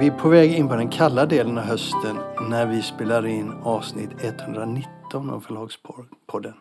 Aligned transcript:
Vi 0.00 0.06
är 0.06 0.10
på 0.10 0.28
väg 0.28 0.52
in 0.52 0.68
på 0.68 0.76
den 0.76 0.88
kalla 0.88 1.26
delen 1.26 1.58
av 1.58 1.64
hösten 1.64 2.16
när 2.50 2.66
vi 2.66 2.82
spelar 2.82 3.26
in 3.26 3.52
avsnitt 3.62 4.10
119 4.20 5.30
av 5.30 5.40
Förlagspodden. 5.40 6.54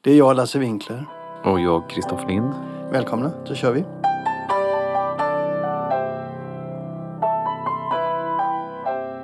Det 0.00 0.10
är 0.10 0.16
jag, 0.16 0.36
Lasse 0.36 0.58
Winkler. 0.58 1.06
Och 1.44 1.60
jag, 1.60 1.90
Kristoffer 1.90 2.28
Lind. 2.28 2.52
Välkomna, 2.92 3.32
så 3.44 3.54
kör 3.54 3.72
vi. 3.72 3.84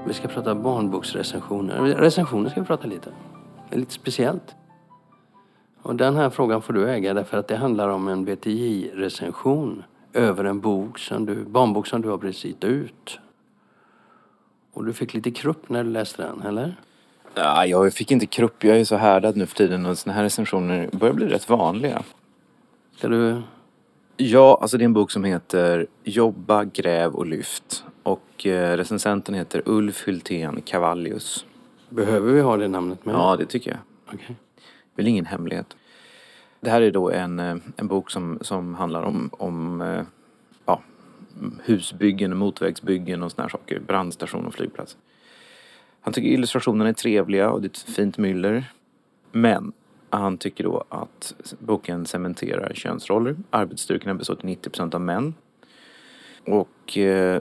Vi 0.07 0.15
ska 0.15 0.29
prata 0.29 0.55
barnboksrecensioner. 0.55 1.83
Recensioner 1.83 2.51
ska 2.51 2.61
vi 2.61 2.67
prata 2.67 2.87
lite. 2.87 3.11
Det 3.69 3.77
är 3.77 3.81
lite 3.81 3.93
speciellt. 3.93 4.55
Och 5.83 5.97
den 5.97 6.17
här 6.17 6.31
frågan 6.31 6.63
får 6.63 6.73
du 6.73 6.91
äga 6.91 7.15
därför 7.15 7.39
att 7.39 7.49
det 7.49 7.57
handlar 7.57 7.89
om 7.89 8.09
en 8.09 8.25
BTJ-recension 8.25 9.83
över 10.13 10.45
en 10.45 10.61
bok 10.61 10.99
som 10.99 11.27
du, 11.27 11.45
barnbok 11.45 11.87
som 11.87 12.03
du 12.03 12.09
har 12.09 12.19
precis 12.19 12.57
ut. 12.61 13.19
Och 14.77 14.85
du 14.85 14.93
fick 14.93 15.15
lite 15.15 15.31
krupp 15.31 15.69
när 15.69 15.85
du 15.85 15.91
läste 15.91 16.23
den, 16.23 16.43
eller? 16.43 16.77
Ja, 17.35 17.67
jag 17.67 17.93
fick 17.93 18.11
inte 18.11 18.27
krupp. 18.27 18.65
Jag 18.65 18.81
är 18.81 18.85
så 18.85 18.97
härdad 18.97 19.37
nu 19.37 19.47
för 19.47 19.57
tiden 19.57 19.87
och 19.87 19.99
såna 19.99 20.15
här 20.15 20.23
recensioner 20.23 20.89
börjar 20.93 21.15
bli 21.15 21.27
rätt 21.27 21.49
vanliga. 21.49 22.03
Ska 22.97 23.09
du... 23.09 23.43
Ja, 24.17 24.59
alltså 24.61 24.79
det 24.79 24.83
är 24.83 24.85
en 24.85 24.93
bok 24.93 25.11
som 25.11 25.25
heter 25.25 25.87
Jobba, 26.05 26.65
gräv 26.65 27.15
och 27.15 27.27
lyft. 27.27 27.85
Och 28.03 28.47
eh, 28.47 28.77
recensenten 28.77 29.35
heter 29.35 29.63
Ulf 29.67 30.07
Hultén 30.07 30.61
Cavallius. 30.61 31.45
Behöver 31.89 32.33
vi 32.33 32.41
ha 32.41 32.57
det 32.57 32.69
namnet 32.69 33.05
med? 33.05 33.15
Ja, 33.15 33.37
det 33.37 33.47
tycker 33.47 33.71
jag. 33.71 33.81
Okej. 34.07 34.37
Det 34.57 35.03
är 35.03 35.05
väl 35.05 35.07
ingen 35.07 35.27
hemlighet. 35.27 35.77
Det 36.61 36.71
här 36.71 36.83
är 36.83 36.91
då 36.91 37.11
en, 37.11 37.39
eh, 37.39 37.57
en 37.77 37.89
bok 37.89 38.11
som, 38.11 38.39
som 38.41 38.75
handlar 38.75 39.03
om, 39.03 39.31
om 39.33 39.81
eh, 39.81 40.03
husbyggen, 41.65 42.37
motorvägsbyggen 42.37 43.23
och 43.23 43.33
såna 43.33 43.43
här 43.45 43.49
saker. 43.49 43.81
Brandstation 43.87 44.47
och 44.47 44.55
flygplats. 44.55 44.97
Han 46.01 46.13
tycker 46.13 46.29
illustrationerna 46.29 46.89
är 46.89 46.93
trevliga 46.93 47.51
och 47.51 47.63
det 47.63 47.67
är 47.67 47.71
ett 47.71 47.95
fint 47.97 48.19
myller. 48.19 48.73
Men 49.33 49.73
han 50.11 50.39
tycker 50.39 50.65
då 50.65 50.85
att 50.89 51.35
boken 51.59 52.07
cementerar 52.07 52.73
könsroller. 52.75 53.37
Arbetsstyrkorna 53.51 54.15
består 54.15 54.35
till 54.35 54.49
90% 54.49 54.95
av 54.95 55.01
män. 55.01 55.35
Och 56.47 56.99
eh, 56.99 57.41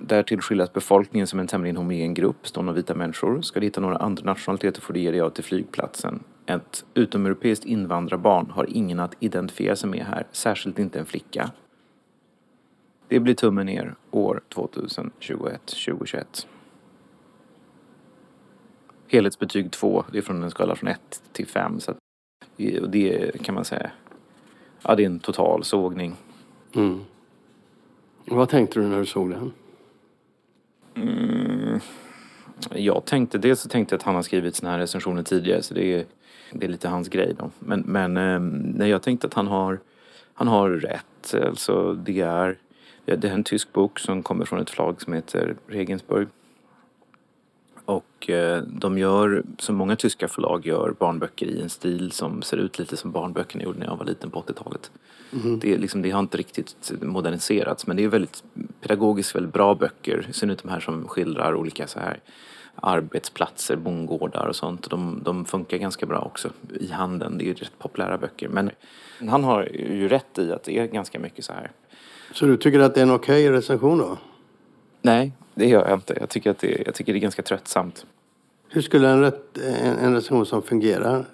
därtill 0.00 0.40
skildras 0.40 0.72
befolkningen 0.72 1.26
som 1.26 1.40
en 1.40 1.46
tämligen 1.46 1.76
homogen 1.76 2.14
grupp 2.14 2.46
stående 2.46 2.70
av 2.70 2.76
vita 2.76 2.94
människor. 2.94 3.42
Ska 3.42 3.60
du 3.60 3.66
hitta 3.66 3.80
några 3.80 3.96
andra 3.96 4.24
nationaliteter 4.24 4.80
får 4.80 4.94
du 4.94 5.00
ge 5.00 5.10
dig 5.10 5.20
av 5.20 5.30
till 5.30 5.44
flygplatsen. 5.44 6.22
Ett 6.46 6.84
utomeuropeiskt 6.94 7.64
invandrarbarn 7.64 8.50
har 8.50 8.66
ingen 8.68 9.00
att 9.00 9.16
identifiera 9.20 9.76
sig 9.76 9.90
med 9.90 10.06
här, 10.06 10.26
särskilt 10.32 10.78
inte 10.78 10.98
en 10.98 11.06
flicka. 11.06 11.50
Det 13.08 13.20
blir 13.20 13.34
tummen 13.34 13.66
ner 13.66 13.94
år 14.10 14.40
2021-2021. 14.54 16.46
Helhetsbetyg 19.08 19.70
2, 19.70 20.04
det 20.12 20.18
är 20.18 20.22
från 20.22 20.42
en 20.42 20.50
skala 20.50 20.76
från 20.76 20.88
1 20.88 21.22
till 21.32 21.46
5. 21.46 21.80
Så 21.80 21.94
det 22.88 23.42
kan 23.42 23.54
man 23.54 23.64
säga, 23.64 23.90
ja 24.82 24.94
det 24.94 25.02
är 25.02 25.06
en 25.06 25.20
total 25.20 25.64
sågning. 25.64 26.16
Mm. 26.74 27.00
Vad 28.24 28.48
tänkte 28.48 28.80
du 28.80 28.86
när 28.86 28.98
du 28.98 29.06
såg 29.06 29.30
den? 29.30 29.52
Mm. 30.94 31.80
Jag 32.70 33.04
tänkte, 33.04 33.38
dels 33.38 33.60
så 33.60 33.68
tänkte 33.68 33.94
jag 33.94 33.98
att 33.98 34.04
han 34.04 34.14
har 34.14 34.22
skrivit 34.22 34.56
såna 34.56 34.72
här 34.72 34.78
recensioner 34.78 35.22
tidigare 35.22 35.62
så 35.62 35.74
det 35.74 35.84
är, 35.84 36.04
det 36.52 36.66
är 36.66 36.70
lite 36.70 36.88
hans 36.88 37.08
grej 37.08 37.34
då. 37.38 37.50
Men, 37.58 37.80
men 37.80 38.16
eh, 38.16 38.40
nej, 38.78 38.90
jag 38.90 39.02
tänkte 39.02 39.26
att 39.26 39.34
han 39.34 39.46
har, 39.46 39.80
han 40.34 40.48
har 40.48 40.70
rätt. 40.70 41.34
Alltså 41.34 41.94
det 41.94 42.20
är, 42.20 42.58
det 43.04 43.24
är 43.24 43.34
en 43.34 43.44
tysk 43.44 43.72
bok 43.72 43.98
som 43.98 44.22
kommer 44.22 44.44
från 44.44 44.60
ett 44.60 44.70
förlag 44.70 45.02
som 45.02 45.12
heter 45.12 45.56
Regensburg. 45.66 46.28
Och 47.84 48.30
eh, 48.30 48.62
de 48.62 48.98
gör, 48.98 49.42
som 49.58 49.76
många 49.76 49.96
tyska 49.96 50.28
förlag 50.28 50.66
gör, 50.66 50.94
barnböcker 50.98 51.46
i 51.46 51.60
en 51.60 51.70
stil 51.70 52.12
som 52.12 52.42
ser 52.42 52.56
ut 52.56 52.78
lite 52.78 52.96
som 52.96 53.12
barnböckerna 53.12 53.64
gjorde 53.64 53.78
när 53.78 53.86
jag 53.86 53.96
var 53.96 54.04
liten 54.04 54.30
på 54.30 54.42
80-talet. 54.42 54.90
Det, 55.60 55.74
är 55.74 55.78
liksom, 55.78 56.02
det 56.02 56.10
har 56.10 56.20
inte 56.20 56.38
riktigt 56.38 56.92
moderniserats 57.00 57.86
men 57.86 57.96
det 57.96 58.04
är 58.04 58.08
väldigt 58.08 58.42
pedagogiskt 58.80 59.34
väldigt 59.34 59.52
bra 59.52 59.74
böcker. 59.74 60.26
I 60.30 60.32
synnerhet 60.32 60.62
de 60.62 60.68
här 60.68 60.80
som 60.80 61.08
skildrar 61.08 61.54
olika 61.54 61.86
så 61.86 61.98
här 61.98 62.20
arbetsplatser, 62.76 63.76
bondgårdar 63.76 64.46
och 64.46 64.56
sånt. 64.56 64.90
De, 64.90 65.20
de 65.24 65.44
funkar 65.44 65.76
ganska 65.76 66.06
bra 66.06 66.18
också 66.20 66.50
i 66.80 66.92
handeln. 66.92 67.38
Det 67.38 67.44
är 67.44 67.46
ju 67.46 67.54
rätt 67.54 67.78
populära 67.78 68.18
böcker. 68.18 68.48
Men 68.48 68.70
han 69.28 69.44
har 69.44 69.68
ju 69.72 70.08
rätt 70.08 70.38
i 70.38 70.52
att 70.52 70.62
det 70.64 70.78
är 70.78 70.86
ganska 70.86 71.18
mycket 71.18 71.44
så 71.44 71.52
här. 71.52 71.70
Så 72.32 72.46
du 72.46 72.56
tycker 72.56 72.80
att 72.80 72.94
det 72.94 73.00
är 73.00 73.02
en 73.02 73.10
okej 73.10 73.50
recension 73.50 73.98
då? 73.98 74.18
Nej, 75.02 75.32
det 75.54 75.68
gör 75.68 75.88
jag 75.88 75.96
inte. 75.96 76.16
Jag 76.20 76.28
tycker 76.28 76.50
att 76.50 76.58
det, 76.58 76.82
jag 76.86 76.94
tycker 76.94 77.12
det 77.12 77.18
är 77.18 77.20
ganska 77.20 77.42
tröttsamt. 77.42 78.06
Hur 78.68 78.82
skulle 78.82 79.08
en, 79.08 79.20
rätt, 79.20 79.58
en, 79.58 79.98
en 79.98 80.14
recension 80.14 80.46
som 80.46 80.62
fungerar 80.62 81.24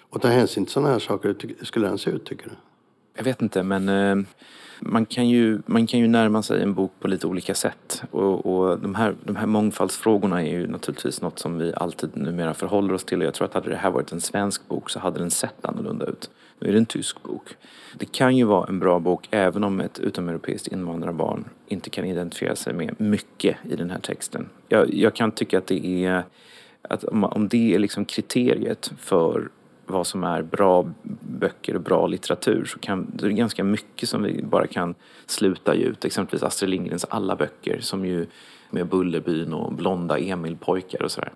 och 0.00 0.22
tar 0.22 0.28
hänsyn 0.28 0.64
till 0.64 0.72
sådana 0.72 0.92
här 0.92 0.98
saker, 0.98 1.34
ty- 1.34 1.54
skulle 1.62 1.86
den 1.88 1.98
se 1.98 2.10
ut 2.10 2.24
tycker 2.24 2.44
du? 2.44 2.54
Jag 3.16 3.24
vet 3.24 3.42
inte 3.42 3.62
men 3.62 3.88
eh, 3.88 4.26
man, 4.80 5.06
kan 5.06 5.28
ju, 5.28 5.60
man 5.66 5.86
kan 5.86 6.00
ju 6.00 6.08
närma 6.08 6.42
sig 6.42 6.62
en 6.62 6.74
bok 6.74 6.92
på 7.00 7.08
lite 7.08 7.26
olika 7.26 7.54
sätt. 7.54 8.02
Och, 8.10 8.46
och 8.46 8.78
de, 8.78 8.94
här, 8.94 9.14
de 9.24 9.36
här 9.36 9.46
mångfaldsfrågorna 9.46 10.42
är 10.42 10.50
ju 10.50 10.66
naturligtvis 10.66 11.22
något 11.22 11.38
som 11.38 11.58
vi 11.58 11.72
alltid 11.76 12.16
numera 12.16 12.54
förhåller 12.54 12.94
oss 12.94 13.04
till. 13.04 13.20
Jag 13.20 13.34
tror 13.34 13.48
att 13.48 13.54
hade 13.54 13.70
det 13.70 13.76
här 13.76 13.90
varit 13.90 14.12
en 14.12 14.20
svensk 14.20 14.68
bok 14.68 14.90
så 14.90 14.98
hade 14.98 15.18
den 15.18 15.30
sett 15.30 15.64
annorlunda 15.64 16.06
ut. 16.06 16.30
Nu 16.58 16.68
är 16.68 16.72
det 16.72 16.78
en 16.78 16.86
tysk 16.86 17.22
bok. 17.22 17.56
Det 17.98 18.12
kan 18.12 18.36
ju 18.36 18.44
vara 18.44 18.66
en 18.68 18.78
bra 18.78 18.98
bok 18.98 19.28
även 19.30 19.64
om 19.64 19.80
ett 19.80 19.98
utomeuropeiskt 19.98 20.68
invandrarbarn 20.68 21.44
inte 21.66 21.90
kan 21.90 22.04
identifiera 22.04 22.56
sig 22.56 22.74
med 22.74 23.00
mycket 23.00 23.56
i 23.70 23.76
den 23.76 23.90
här 23.90 23.98
texten. 23.98 24.48
Jag, 24.68 24.94
jag 24.94 25.14
kan 25.14 25.32
tycka 25.32 25.58
att 25.58 25.66
det 25.66 26.04
är 26.04 26.24
att 26.82 27.04
om, 27.04 27.24
om 27.24 27.48
det 27.48 27.74
är 27.74 27.78
liksom 27.78 28.04
kriteriet 28.04 28.92
för 28.98 29.48
vad 29.86 30.06
som 30.06 30.24
är 30.24 30.42
bra 30.42 30.86
böcker 31.20 31.74
och 31.74 31.80
bra 31.80 32.06
litteratur 32.06 32.64
så 32.64 32.78
kan, 32.78 33.06
det 33.14 33.26
är 33.26 33.30
ganska 33.30 33.64
mycket 33.64 34.08
som 34.08 34.22
vi 34.22 34.42
bara 34.42 34.66
kan 34.66 34.94
sluta 35.26 35.74
ge 35.74 35.84
ut. 35.84 36.04
Exempelvis 36.04 36.42
Astrid 36.42 36.70
Lindgrens 36.70 37.04
alla 37.04 37.36
böcker 37.36 37.80
som 37.80 38.06
ju 38.06 38.26
med 38.70 38.86
Bullerbyn 38.86 39.52
och 39.52 39.72
Blonda 39.72 40.18
Emil-pojkar 40.18 41.02
och 41.02 41.10
sådär. 41.10 41.32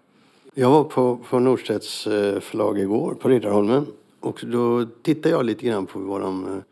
Jag 0.54 0.70
var 0.70 0.84
på, 0.84 1.16
på 1.16 1.38
Norstedts 1.38 2.06
eh, 2.06 2.40
förlag 2.40 2.78
igår 2.78 3.14
på 3.14 3.28
Riddarholmen 3.28 3.86
och 4.20 4.44
då 4.46 4.86
tittade 5.02 5.34
jag 5.34 5.44
lite 5.44 5.66
grann 5.66 5.86
på 5.86 5.98
vad 5.98 6.20
de 6.20 6.44
eh, 6.44 6.62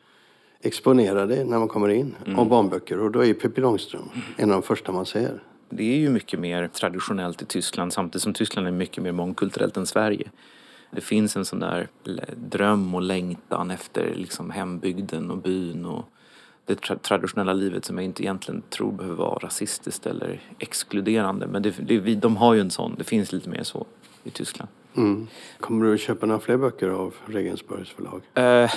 exponerade 0.60 1.44
när 1.44 1.58
man 1.58 1.68
kommer 1.68 1.88
in 1.88 2.14
av 2.36 2.48
barnböcker 2.48 3.00
och 3.00 3.10
då 3.10 3.20
är 3.20 3.24
ju 3.24 3.34
Pippi 3.34 3.60
Långstrump 3.60 4.12
en 4.36 4.50
av 4.50 4.60
de 4.60 4.62
första 4.62 4.92
man 4.92 5.06
ser. 5.06 5.42
Det 5.68 5.94
är 5.94 5.98
ju 5.98 6.10
mycket 6.10 6.40
mer 6.40 6.68
traditionellt 6.68 7.42
i 7.42 7.44
Tyskland 7.44 7.92
samtidigt 7.92 8.22
som 8.22 8.32
Tyskland 8.32 8.66
är 8.66 8.70
mycket 8.70 9.02
mer 9.02 9.12
mångkulturellt 9.12 9.76
än 9.76 9.86
Sverige. 9.86 10.30
Det 10.90 11.00
finns 11.00 11.36
en 11.36 11.44
sån 11.44 11.60
där 11.60 11.88
dröm 12.36 12.94
och 12.94 13.02
längtan 13.02 13.70
efter 13.70 14.14
liksom 14.14 14.50
hembygden 14.50 15.30
och 15.30 15.38
byn 15.38 15.84
och 15.84 16.04
det 16.66 16.80
tra- 16.80 16.98
traditionella 16.98 17.52
livet 17.52 17.84
som 17.84 17.96
jag 17.98 18.04
inte 18.04 18.22
egentligen 18.22 18.62
tror 18.70 18.92
behöver 18.92 19.16
vara 19.16 19.38
rasistiskt 19.38 20.06
eller 20.06 20.40
exkluderande. 20.58 21.46
Men 21.46 21.62
det, 21.62 21.74
det, 21.86 21.98
vi- 21.98 22.14
de 22.14 22.36
har 22.36 22.54
ju 22.54 22.60
en 22.60 22.70
sån, 22.70 22.94
det 22.98 23.04
finns 23.04 23.32
lite 23.32 23.48
mer 23.50 23.62
så 23.62 23.86
i 24.24 24.30
Tyskland. 24.30 24.68
Mm. 24.96 25.26
Kommer 25.60 25.86
du 25.86 25.94
att 25.94 26.00
köpa 26.00 26.26
några 26.26 26.40
fler 26.40 26.56
böcker 26.56 26.88
av 26.88 27.14
Regensburgs 27.26 27.90
förlag? 27.90 28.20
Eh, 28.34 28.70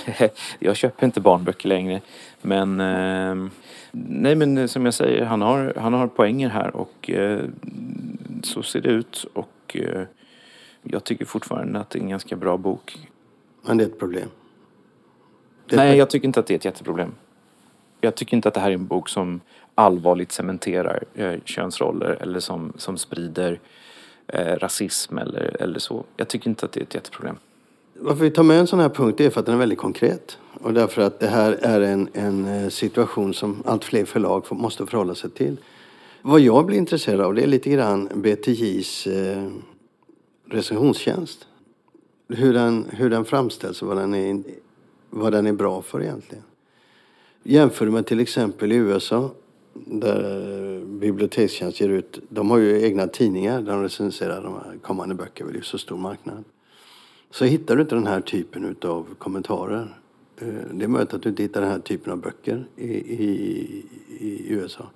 jag 0.59 0.75
köper 0.75 1.05
inte 1.05 1.21
barnböcker 1.21 1.69
längre. 1.69 2.01
Men 2.41 2.79
eh, 2.79 3.49
nej 3.91 4.35
men 4.35 4.67
som 4.67 4.85
jag 4.85 4.93
säger, 4.93 5.25
han 5.25 5.41
har, 5.41 5.73
han 5.77 5.93
har 5.93 6.07
poänger 6.07 6.49
här 6.49 6.75
och 6.75 7.09
eh, 7.09 7.41
så 8.43 8.63
ser 8.63 8.81
det 8.81 8.89
ut. 8.89 9.25
Och 9.33 9.75
eh, 9.77 10.01
jag 10.83 11.03
tycker 11.03 11.25
fortfarande 11.25 11.79
att 11.79 11.89
det 11.89 11.99
är 11.99 12.01
en 12.01 12.09
ganska 12.09 12.35
bra 12.35 12.57
bok. 12.57 13.07
Men 13.61 13.77
det 13.77 13.83
är 13.83 13.87
ett 13.87 13.99
problem. 13.99 14.29
Det 15.65 15.75
Nej, 15.75 15.97
jag 15.97 16.09
tycker 16.09 16.27
inte 16.27 16.39
att 16.39 16.47
det 16.47 16.53
är 16.53 16.57
ett 16.57 16.65
jätteproblem. 16.65 17.11
Jag 18.01 18.15
tycker 18.15 18.37
inte 18.37 18.47
att 18.47 18.53
det 18.53 18.59
här 18.59 18.69
är 18.69 18.73
en 18.73 18.87
bok 18.87 19.09
som 19.09 19.41
allvarligt 19.75 20.31
cementerar 20.31 21.03
eh, 21.13 21.33
könsroller 21.45 22.17
eller 22.21 22.39
som, 22.39 22.73
som 22.77 22.97
sprider 22.97 23.59
eh, 24.27 24.55
rasism 24.55 25.17
eller, 25.17 25.61
eller 25.61 25.79
så. 25.79 26.03
Jag 26.17 26.27
tycker 26.27 26.49
inte 26.49 26.65
att 26.65 26.71
det 26.71 26.79
är 26.79 26.83
ett 26.83 26.95
jätteproblem. 26.95 27.35
Varför 27.93 28.23
vi 28.23 28.31
tar 28.31 28.43
med 28.43 28.59
en 28.59 28.67
sån 28.67 28.79
här 28.79 28.89
punkt 28.89 29.19
är 29.19 29.29
för 29.29 29.39
att 29.39 29.45
den 29.45 29.55
är 29.55 29.59
väldigt 29.59 29.79
konkret. 29.79 30.37
Och 30.53 30.73
därför 30.73 31.01
att 31.01 31.19
det 31.19 31.27
här 31.27 31.51
är 31.51 31.81
en, 31.81 32.09
en 32.13 32.45
eh, 32.45 32.69
situation 32.69 33.33
som 33.33 33.63
allt 33.65 33.85
fler 33.85 34.05
förlag 34.05 34.45
måste 34.51 34.85
förhålla 34.85 35.15
sig 35.15 35.29
till. 35.29 35.57
Vad 36.21 36.39
jag 36.39 36.65
blir 36.65 36.77
intresserad 36.77 37.21
av 37.21 37.33
det 37.33 37.43
är 37.43 37.47
lite 37.47 37.69
grann 37.69 38.09
BTJs 38.13 39.07
eh, 39.07 39.47
recensionstjänst. 40.49 41.47
Hur 42.27 42.53
den, 42.53 42.85
hur 42.89 43.09
den 43.09 43.25
framställs 43.25 43.81
och 43.81 43.87
vad 43.87 43.97
den, 43.97 44.13
är, 44.13 44.43
vad 45.09 45.31
den 45.31 45.47
är 45.47 45.53
bra 45.53 45.81
för 45.81 46.01
egentligen. 46.01 46.43
Jämför 47.43 47.85
med 47.85 48.05
till 48.05 48.19
exempel 48.19 48.71
i 48.71 48.75
USA 48.75 49.31
där 49.73 50.85
Bibliotekstjänst 50.85 51.81
ger 51.81 51.89
ut, 51.89 52.19
de 52.29 52.51
har 52.51 52.57
ju 52.57 52.83
egna 52.83 53.07
tidningar 53.07 53.61
där 53.61 53.71
de 53.71 53.83
recenserar 53.83 54.43
de 54.43 54.53
här 54.53 54.77
kommande 54.81 55.15
böcker, 55.15 55.45
det 55.45 55.51
är 55.51 55.55
ju 55.55 55.61
så 55.61 55.77
stor 55.77 55.97
marknad. 55.97 56.43
Så 57.31 57.45
hittar 57.45 57.75
du 57.75 57.81
inte 57.81 57.95
den 57.95 58.07
här 58.07 58.21
typen 58.21 58.75
av 58.81 59.07
kommentarer. 59.17 60.01
Eh, 60.37 60.47
det 60.71 60.83
är 60.83 60.87
möjligt 60.87 61.13
att 61.13 61.21
du 61.21 61.29
inte 61.29 61.43
hittar 61.43 61.61
den 61.61 61.69
här 61.69 61.79
typen 61.79 62.11
av 62.11 62.17
böcker 62.17 62.65
i, 62.75 62.93
i, 63.23 63.85
i 64.19 64.53
USA. 64.53 64.89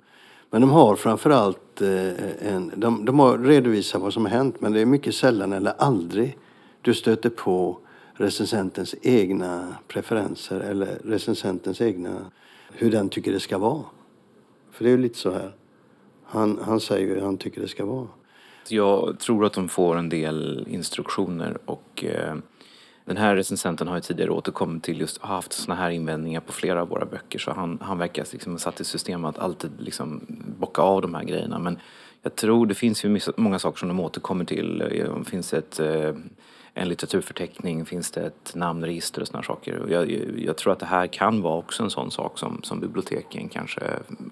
Men 0.54 0.60
de 0.60 0.70
har 0.70 0.96
framförallt 0.96 1.82
eh, 1.82 2.48
en, 2.48 2.72
de, 2.76 3.04
de 3.04 3.18
har 3.18 3.38
redovisat 3.38 4.02
vad 4.02 4.12
som 4.12 4.24
har 4.24 4.32
hänt 4.32 4.60
men 4.60 4.72
det 4.72 4.80
är 4.80 4.86
mycket 4.86 5.14
sällan 5.14 5.52
eller 5.52 5.74
aldrig 5.78 6.38
du 6.82 6.94
stöter 6.94 7.30
på 7.30 7.78
recensentens 8.12 8.94
egna 9.02 9.76
preferenser 9.88 10.60
eller 10.60 10.98
recensentens 11.04 11.80
egna, 11.80 12.30
hur 12.72 12.90
den 12.90 13.08
tycker 13.08 13.32
det 13.32 13.40
ska 13.40 13.58
vara. 13.58 13.82
För 14.70 14.84
det 14.84 14.90
är 14.90 14.96
ju 14.96 15.02
lite 15.02 15.18
så 15.18 15.30
här. 15.30 15.54
Han, 16.24 16.58
han 16.62 16.80
säger 16.80 17.06
ju 17.06 17.14
hur 17.14 17.22
han 17.22 17.38
tycker 17.38 17.60
det 17.60 17.68
ska 17.68 17.84
vara. 17.84 18.06
Jag 18.68 19.18
tror 19.18 19.44
att 19.44 19.52
de 19.52 19.68
får 19.68 19.96
en 19.96 20.08
del 20.08 20.66
instruktioner 20.70 21.58
och 21.64 22.04
eh, 22.04 22.34
den 23.04 23.16
här 23.16 23.36
recensenten 23.36 23.88
har 23.88 23.94
ju 23.94 24.00
tidigare 24.00 24.30
återkommit 24.30 24.82
till 24.82 25.00
just 25.00 25.22
haft 25.22 25.52
såna 25.52 25.74
här 25.74 25.90
invändningar 25.90 26.40
på 26.40 26.52
flera 26.52 26.82
av 26.82 26.88
våra 26.88 27.04
böcker 27.04 27.38
så 27.38 27.52
han, 27.52 27.78
han 27.82 27.98
verkar 27.98 28.26
liksom 28.32 28.58
satt 28.58 28.80
i 28.80 28.84
system 28.84 29.24
att 29.24 29.38
alltid 29.38 29.70
liksom 29.78 30.20
bocka 30.58 30.82
av 30.82 31.02
de 31.02 31.14
här 31.14 31.24
grejerna 31.24 31.58
men 31.58 31.78
jag 32.22 32.34
tror 32.34 32.66
det 32.66 32.74
finns 32.74 33.04
ju 33.04 33.20
många 33.36 33.58
saker 33.58 33.78
som 33.78 33.88
de 33.88 34.00
återkommer 34.00 34.44
till. 34.44 34.80
Eh, 34.80 35.18
det 35.18 35.24
finns 35.24 35.54
ett 35.54 35.80
eh, 35.80 36.12
en 36.76 36.88
litteraturförteckning, 36.88 37.84
finns 37.84 38.10
det 38.10 38.20
ett 38.20 38.54
namnregister 38.54 39.20
och 39.20 39.26
sådana 39.26 39.42
saker. 39.42 39.86
Jag, 39.88 40.10
jag, 40.38 40.56
tror 40.56 40.72
att 40.72 40.78
det 40.78 40.86
här 40.86 41.06
kan 41.06 41.42
vara 41.42 41.56
också 41.56 41.82
en 41.82 41.90
sån 41.90 42.10
sak 42.10 42.38
som, 42.38 42.60
som 42.62 42.80
biblioteken 42.80 43.48
kanske 43.48 43.80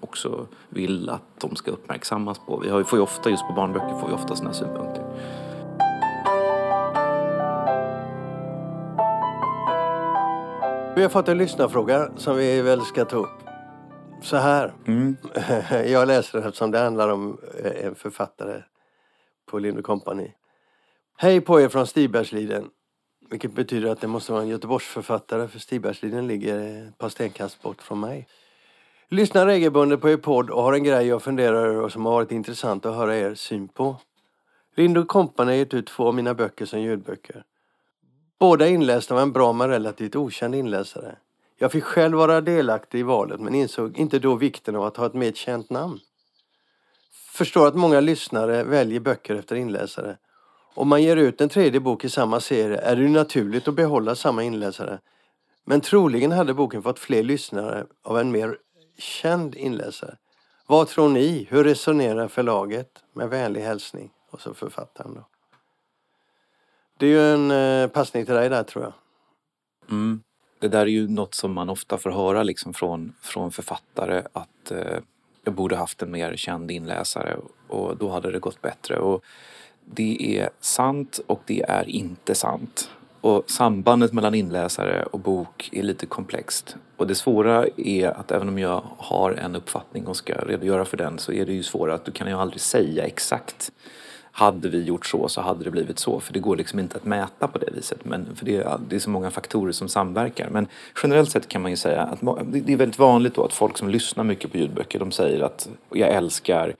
också 0.01 0.47
vill 0.69 1.09
att 1.09 1.39
de 1.41 1.55
ska 1.55 1.71
uppmärksammas 1.71 2.39
på. 2.39 2.57
Vi 2.57 2.69
har, 2.69 2.83
får 2.83 2.99
ju 2.99 3.03
ofta, 3.03 3.29
just 3.29 3.47
på 3.47 3.53
barnböcker, 3.53 3.99
får 3.99 4.07
vi 4.07 4.13
ofta 4.13 4.35
sådana 4.35 4.53
synpunkter. 4.53 5.03
Vi 10.95 11.01
har 11.01 11.09
fått 11.09 11.27
en 11.27 11.37
lyssnarfråga 11.37 12.11
som 12.17 12.37
vi 12.37 12.61
väl 12.61 12.81
ska 12.81 13.05
ta 13.05 13.15
upp. 13.15 13.43
Så 14.21 14.37
här. 14.37 14.73
Mm. 14.87 15.17
Jag 15.91 16.07
läser 16.07 16.39
den 16.39 16.47
eftersom 16.47 16.71
det 16.71 16.79
handlar 16.79 17.09
om 17.09 17.37
eh, 17.63 17.85
en 17.85 17.95
författare 17.95 18.61
på 19.45 19.59
Lind 19.59 19.83
Company. 19.83 20.31
Hej 21.17 21.41
på 21.41 21.61
er 21.61 21.69
från 21.69 21.87
Stibergsliden. 21.87 22.69
Vilket 23.29 23.53
betyder 23.53 23.89
att 23.89 24.01
det 24.01 24.07
måste 24.07 24.31
vara 24.31 24.41
en 24.41 24.47
Göteborgsförfattare 24.47 25.47
för 25.47 25.59
Stibergsliden 25.59 26.27
ligger 26.27 26.87
ett 26.87 26.97
par 26.97 27.09
stenkast 27.09 27.61
bort 27.61 27.81
från 27.81 27.99
mig. 27.99 28.27
Lyssnar 29.09 29.45
regelbundet 29.45 30.01
på 30.01 30.09
er 30.09 30.17
podd 30.17 30.49
och 30.49 30.63
har 30.63 30.73
en 30.73 30.83
grej 30.83 31.07
jag 31.07 31.21
funderar 31.21 31.65
över 31.65 31.81
och 31.81 31.91
som 31.91 32.05
har 32.05 32.13
varit 32.13 32.31
intressant 32.31 32.85
att 32.85 32.95
höra 32.95 33.17
er 33.17 33.35
syn 33.35 33.67
på. 33.67 33.95
Lind 34.75 35.07
Company 35.07 35.51
har 35.51 35.57
gett 35.57 35.73
ut 35.73 35.87
två 35.87 36.07
av 36.07 36.15
mina 36.15 36.33
böcker 36.33 36.65
som 36.65 36.81
ljudböcker. 36.81 37.43
Båda 38.43 38.67
inlästa 38.67 39.13
av 39.13 39.19
en 39.19 39.31
bra 39.31 39.53
men 39.53 39.69
relativt 39.69 40.15
okänd 40.15 40.55
inläsare. 40.55 41.15
Jag 41.57 41.71
fick 41.71 41.83
själv 41.83 42.17
vara 42.17 42.41
delaktig 42.41 42.99
i 42.99 43.03
valet 43.03 43.39
men 43.39 43.55
insåg 43.55 43.97
inte 43.97 44.19
då 44.19 44.35
vikten 44.35 44.75
av 44.75 44.83
att 44.83 44.97
ha 44.97 45.05
ett 45.05 45.13
mer 45.13 45.31
känt 45.31 45.69
namn. 45.69 45.99
Förstår 47.33 47.67
att 47.67 47.75
många 47.75 47.99
lyssnare 47.99 48.63
väljer 48.63 48.99
böcker 48.99 49.35
efter 49.35 49.55
inläsare 49.55 50.17
om 50.73 50.87
man 50.87 51.03
ger 51.03 51.17
ut 51.17 51.41
en 51.41 51.49
tredje 51.49 51.79
bok 51.79 52.05
i 52.05 52.09
samma 52.09 52.39
serie 52.39 52.77
är 52.77 52.95
det 52.95 53.09
naturligt 53.09 53.67
att 53.67 53.73
behålla 53.73 54.15
samma 54.15 54.43
inläsare. 54.43 54.99
Men 55.65 55.81
troligen 55.81 56.31
hade 56.31 56.53
boken 56.53 56.83
fått 56.83 56.99
fler 56.99 57.23
lyssnare 57.23 57.85
av 58.03 58.19
en 58.19 58.31
mer 58.31 58.57
känd 58.97 59.55
inläsare. 59.55 60.17
Vad 60.67 60.87
tror 60.87 61.09
ni? 61.09 61.47
Hur 61.49 61.63
resonerar 61.63 62.27
förlaget? 62.27 62.89
Med 63.13 63.29
vänlig 63.29 63.61
hälsning. 63.61 64.11
Och 64.31 64.41
så 64.41 64.53
författaren 64.53 65.13
då. 65.13 65.27
Det 67.03 67.07
är 67.07 67.11
ju 67.11 67.33
en 67.33 67.51
eh, 67.51 67.87
passning 67.87 68.25
till 68.25 68.33
dig 68.33 68.49
där 68.49 68.63
tror 68.63 68.83
jag. 68.83 68.93
Mm. 69.89 70.21
Det 70.59 70.67
där 70.67 70.79
är 70.79 70.85
ju 70.85 71.07
något 71.07 71.33
som 71.33 71.53
man 71.53 71.69
ofta 71.69 71.97
får 71.97 72.11
höra 72.11 72.43
liksom 72.43 72.73
från, 72.73 73.13
från 73.21 73.51
författare 73.51 74.21
att 74.33 74.71
eh, 74.71 74.97
jag 75.43 75.53
borde 75.53 75.75
haft 75.75 76.01
en 76.01 76.11
mer 76.11 76.35
känd 76.35 76.71
inläsare 76.71 77.37
och 77.67 77.97
då 77.97 78.09
hade 78.09 78.31
det 78.31 78.39
gått 78.39 78.61
bättre. 78.61 78.97
Och 78.97 79.23
det 79.85 80.37
är 80.37 80.49
sant 80.59 81.19
och 81.27 81.41
det 81.45 81.61
är 81.61 81.89
inte 81.89 82.35
sant. 82.35 82.89
Och 83.21 83.43
sambandet 83.47 84.13
mellan 84.13 84.35
inläsare 84.35 85.03
och 85.03 85.19
bok 85.19 85.69
är 85.71 85.83
lite 85.83 86.05
komplext. 86.05 86.75
Och 86.97 87.07
det 87.07 87.15
svåra 87.15 87.65
är 87.77 88.07
att 88.07 88.31
även 88.31 88.47
om 88.47 88.59
jag 88.59 88.83
har 88.97 89.31
en 89.31 89.55
uppfattning 89.55 90.07
och 90.07 90.17
ska 90.17 90.33
redogöra 90.33 90.85
för 90.85 90.97
den 90.97 91.19
så 91.19 91.31
är 91.31 91.45
det 91.45 91.53
ju 91.53 91.63
svårare 91.63 91.95
att 91.95 92.05
du 92.05 92.11
kan 92.11 92.27
ju 92.27 92.33
aldrig 92.33 92.61
säga 92.61 93.05
exakt 93.05 93.71
hade 94.35 94.69
vi 94.69 94.83
gjort 94.83 95.05
så 95.05 95.27
så 95.27 95.41
hade 95.41 95.63
det 95.63 95.71
blivit 95.71 95.99
så. 95.99 96.19
För 96.19 96.33
det 96.33 96.39
går 96.39 96.55
liksom 96.55 96.79
inte 96.79 96.97
att 96.97 97.05
mäta 97.05 97.47
på 97.47 97.57
det 97.57 97.71
viset. 97.75 98.05
Men 98.05 98.35
för 98.35 98.45
det 98.45 98.55
är, 98.55 98.79
det 98.89 98.95
är 98.95 98.99
så 98.99 99.09
många 99.09 99.31
faktorer 99.31 99.71
som 99.71 99.89
samverkar. 99.89 100.49
Men 100.49 100.67
generellt 101.03 101.31
sett 101.31 101.47
kan 101.47 101.61
man 101.61 101.71
ju 101.71 101.77
säga 101.77 102.01
att 102.01 102.19
det 102.45 102.73
är 102.73 102.77
väldigt 102.77 102.99
vanligt 102.99 103.35
då 103.35 103.45
att 103.45 103.53
folk 103.53 103.77
som 103.77 103.89
lyssnar 103.89 104.23
mycket 104.23 104.51
på 104.51 104.57
ljudböcker 104.57 104.99
de 104.99 105.11
säger 105.11 105.41
att 105.41 105.69
jag 105.89 106.09
älskar 106.09 106.75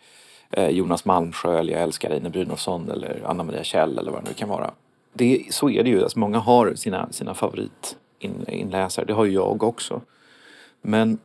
eh, 0.51 0.69
Jonas 0.69 1.05
Malmsjö 1.05 1.59
eller 1.59 1.73
jag 1.73 1.81
älskar 1.81 2.11
Einar 2.11 2.29
Brynolfsson 2.29 2.91
eller 2.91 3.21
Anna 3.25 3.43
Maria 3.43 3.63
Kjell 3.63 3.97
eller 3.97 4.11
vad 4.11 4.23
det 4.23 4.29
nu 4.29 4.33
kan 4.33 4.49
vara. 4.49 4.71
Det, 5.13 5.43
så 5.49 5.69
är 5.69 5.83
det 5.83 5.89
ju. 5.89 6.03
Alltså 6.03 6.19
många 6.19 6.39
har 6.39 6.75
sina, 6.75 7.11
sina 7.11 7.33
favoritinläsare. 7.33 9.05
Det 9.05 9.13
har 9.13 9.25
ju 9.25 9.31
jag 9.31 9.63
också. 9.63 10.01
Men 10.81 11.17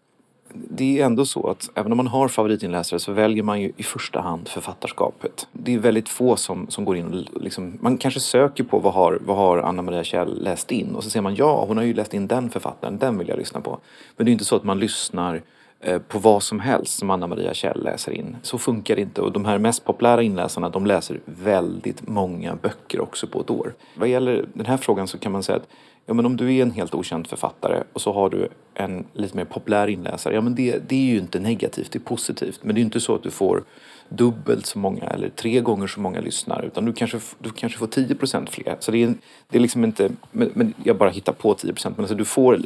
det 0.53 1.01
är 1.01 1.07
ändå 1.07 1.27
så 1.27 1.51
att 1.51 1.71
även 1.75 1.93
om 1.93 1.97
man 1.97 2.07
har 2.07 2.29
favoritinläsare 2.29 3.01
så 3.01 3.13
väljer 3.13 3.43
man 3.43 3.61
ju 3.61 3.73
i 3.77 3.83
första 3.83 4.21
hand 4.21 4.49
författarskapet. 4.49 5.49
Det 5.53 5.75
är 5.75 5.79
väldigt 5.79 6.09
få 6.09 6.37
som, 6.37 6.71
som 6.71 6.85
går 6.85 6.97
in 6.97 7.27
och 7.35 7.43
liksom, 7.43 7.79
man 7.81 7.99
kanske 7.99 8.21
söker 8.21 8.65
på 8.65 8.79
vad 8.79 8.95
har, 8.95 9.19
vad 9.25 9.37
har 9.37 9.59
Anna 9.59 9.83
Maria 9.83 10.05
Kjell 10.05 10.43
läst 10.43 10.73
in 10.73 10.95
och 10.95 11.05
så 11.05 11.11
ser 11.11 11.21
man 11.21 11.35
ja, 11.35 11.65
hon 11.69 11.77
har 11.77 11.85
ju 11.85 11.95
läst 11.95 12.15
in 12.15 12.27
den 12.27 12.51
författaren, 12.51 12.99
den 12.99 13.19
vill 13.19 13.29
jag 13.29 13.39
lyssna 13.39 13.61
på. 13.61 13.79
Men 14.17 14.25
det 14.25 14.31
är 14.31 14.33
inte 14.33 14.45
så 14.45 14.57
att 14.57 14.65
man 14.65 14.79
lyssnar 14.79 15.43
eh, 15.81 15.99
på 15.99 16.19
vad 16.19 16.43
som 16.43 16.61
helst 16.61 16.99
som 16.99 17.11
Anna 17.11 17.27
Maria 17.27 17.55
Kjell 17.55 17.85
läser 17.85 18.13
in. 18.13 18.37
Så 18.43 18.59
funkar 18.59 18.97
det 18.97 19.03
inte 19.03 19.21
och 19.21 19.33
de 19.33 19.45
här 19.45 19.59
mest 19.59 19.85
populära 19.85 20.23
inläsarna 20.23 20.69
de 20.69 20.87
läser 20.87 21.21
väldigt 21.25 22.09
många 22.09 22.55
böcker 22.55 23.01
också 23.01 23.27
på 23.27 23.41
ett 23.41 23.51
år. 23.51 23.75
Vad 23.95 24.09
gäller 24.09 24.47
den 24.55 24.67
här 24.67 24.77
frågan 24.77 25.09
så 25.09 25.19
kan 25.19 25.33
man 25.33 25.43
säga 25.43 25.57
att 25.57 25.69
ja, 26.09 26.15
men 26.15 26.27
om 26.27 26.37
du 26.37 26.55
är 26.55 26.63
en 26.63 26.71
helt 26.71 26.95
okänd 26.95 27.27
författare 27.27 27.83
och 27.93 28.01
så 28.01 28.13
har 28.13 28.31
du 28.31 28.49
en 28.75 29.05
lite 29.13 29.37
mer 29.37 29.45
populär 29.45 29.89
inläsare, 29.89 30.35
ja 30.35 30.41
men 30.41 30.55
det, 30.55 30.89
det 30.89 30.97
är 30.97 31.13
ju 31.13 31.19
inte 31.19 31.41
negativt, 31.41 31.93
det 31.93 31.99
är 31.99 32.01
positivt. 32.01 32.61
Men 32.63 32.75
det 32.75 32.79
är 32.79 32.81
ju 32.81 32.85
inte 32.85 33.01
så 33.01 33.15
att 33.15 33.23
du 33.23 33.31
får 33.31 33.65
dubbelt 34.09 34.67
så 34.67 34.79
många 34.79 35.05
eller 35.05 35.29
tre 35.29 35.61
gånger 35.61 35.87
så 35.87 36.01
många 36.01 36.21
lyssnare 36.21 36.67
utan 36.67 36.85
du 36.85 36.93
kanske, 36.93 37.21
du 37.39 37.51
kanske 37.51 37.79
får 37.79 37.87
10 37.87 38.15
procent 38.15 38.51
fler. 38.51 38.77
Så 38.81 38.91
det 38.91 39.03
är, 39.03 39.15
det 39.49 39.59
är 39.59 39.61
liksom 39.61 39.85
inte, 39.85 40.11
men, 40.31 40.51
men 40.55 40.75
jag 40.85 40.97
bara 40.97 41.11
hittar 41.11 41.33
på 41.33 41.55
10 41.55 41.73
procent. 41.73 41.97
Men 41.97 42.05
alltså 42.05 42.17
du, 42.17 42.25
får, 42.25 42.61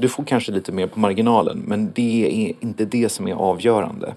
du 0.00 0.08
får 0.08 0.24
kanske 0.24 0.52
lite 0.52 0.72
mer 0.72 0.86
på 0.86 1.00
marginalen 1.00 1.64
men 1.66 1.90
det 1.94 2.48
är 2.48 2.54
inte 2.60 2.84
det 2.84 3.08
som 3.08 3.28
är 3.28 3.34
avgörande. 3.34 4.14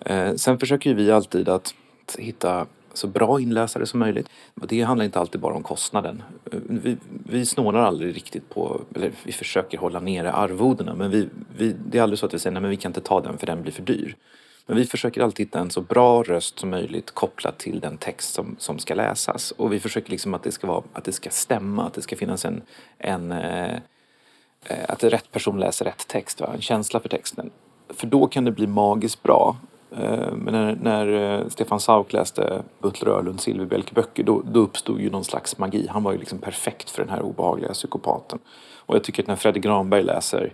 Eh, 0.00 0.34
sen 0.34 0.58
försöker 0.58 0.94
vi 0.94 1.10
alltid 1.10 1.48
att 1.48 1.74
hitta 2.18 2.66
så 2.94 3.06
bra 3.06 3.40
inläsare 3.40 3.86
som 3.86 4.00
möjligt. 4.00 4.28
Det 4.54 4.82
handlar 4.82 5.04
inte 5.04 5.20
alltid 5.20 5.40
bara 5.40 5.54
om 5.54 5.62
kostnaden. 5.62 6.22
Vi, 6.68 6.96
vi 7.08 7.46
snålar 7.46 7.80
aldrig 7.80 8.16
riktigt 8.16 8.50
på, 8.50 8.80
eller 8.94 9.12
vi 9.22 9.32
försöker 9.32 9.78
hålla 9.78 10.00
nere 10.00 10.32
arvodena 10.32 10.94
men 10.94 11.10
vi, 11.10 11.28
vi, 11.56 11.74
det 11.86 11.98
är 11.98 12.02
aldrig 12.02 12.18
så 12.18 12.26
att 12.26 12.34
vi 12.34 12.38
säger 12.38 12.52
nej 12.52 12.60
men 12.60 12.70
vi 12.70 12.76
kan 12.76 12.90
inte 12.90 13.00
ta 13.00 13.20
den 13.20 13.38
för 13.38 13.46
den 13.46 13.62
blir 13.62 13.72
för 13.72 13.82
dyr. 13.82 14.16
Men 14.66 14.76
vi 14.76 14.84
försöker 14.84 15.22
alltid 15.22 15.46
hitta 15.46 15.60
en 15.60 15.70
så 15.70 15.80
bra 15.80 16.22
röst 16.22 16.58
som 16.58 16.70
möjligt 16.70 17.10
kopplat 17.10 17.58
till 17.58 17.80
den 17.80 17.98
text 17.98 18.34
som, 18.34 18.56
som 18.58 18.78
ska 18.78 18.94
läsas. 18.94 19.50
Och 19.50 19.72
vi 19.72 19.80
försöker 19.80 20.10
liksom 20.10 20.34
att 20.34 20.42
det 20.42 20.52
ska, 20.52 20.66
vara, 20.66 20.82
att 20.92 21.04
det 21.04 21.12
ska 21.12 21.30
stämma, 21.30 21.86
att 21.86 21.94
det 21.94 22.02
ska 22.02 22.16
finnas 22.16 22.44
en, 22.44 22.62
en 22.98 23.32
eh, 23.32 23.78
att 24.88 25.04
rätt 25.04 25.32
person 25.32 25.60
läser 25.60 25.84
rätt 25.84 26.08
text, 26.08 26.40
va? 26.40 26.50
en 26.54 26.60
känsla 26.60 27.00
för 27.00 27.08
texten. 27.08 27.50
För 27.88 28.06
då 28.06 28.26
kan 28.26 28.44
det 28.44 28.50
bli 28.50 28.66
magiskt 28.66 29.22
bra. 29.22 29.56
Eh, 29.98 30.32
men 30.32 30.54
när, 30.54 30.76
när 30.82 31.38
eh, 31.40 31.48
Stefan 31.48 31.80
Sauk 31.80 32.12
läste 32.12 32.62
Butler 32.78 33.10
Öhlund 33.10 33.40
Silverbjälke-böcker 33.40 34.22
då, 34.22 34.42
då 34.52 34.60
uppstod 34.60 35.00
ju 35.00 35.10
någon 35.10 35.24
slags 35.24 35.58
magi. 35.58 35.86
Han 35.90 36.02
var 36.02 36.12
ju 36.12 36.18
liksom 36.18 36.38
perfekt 36.38 36.90
för 36.90 37.02
den 37.02 37.10
här 37.10 37.22
obehagliga 37.22 37.72
psykopaten. 37.72 38.38
Och 38.86 38.94
jag 38.94 39.04
tycker 39.04 39.22
att 39.22 39.26
när 39.26 39.36
Fredrik 39.36 39.64
Granberg 39.64 40.02
läser 40.02 40.52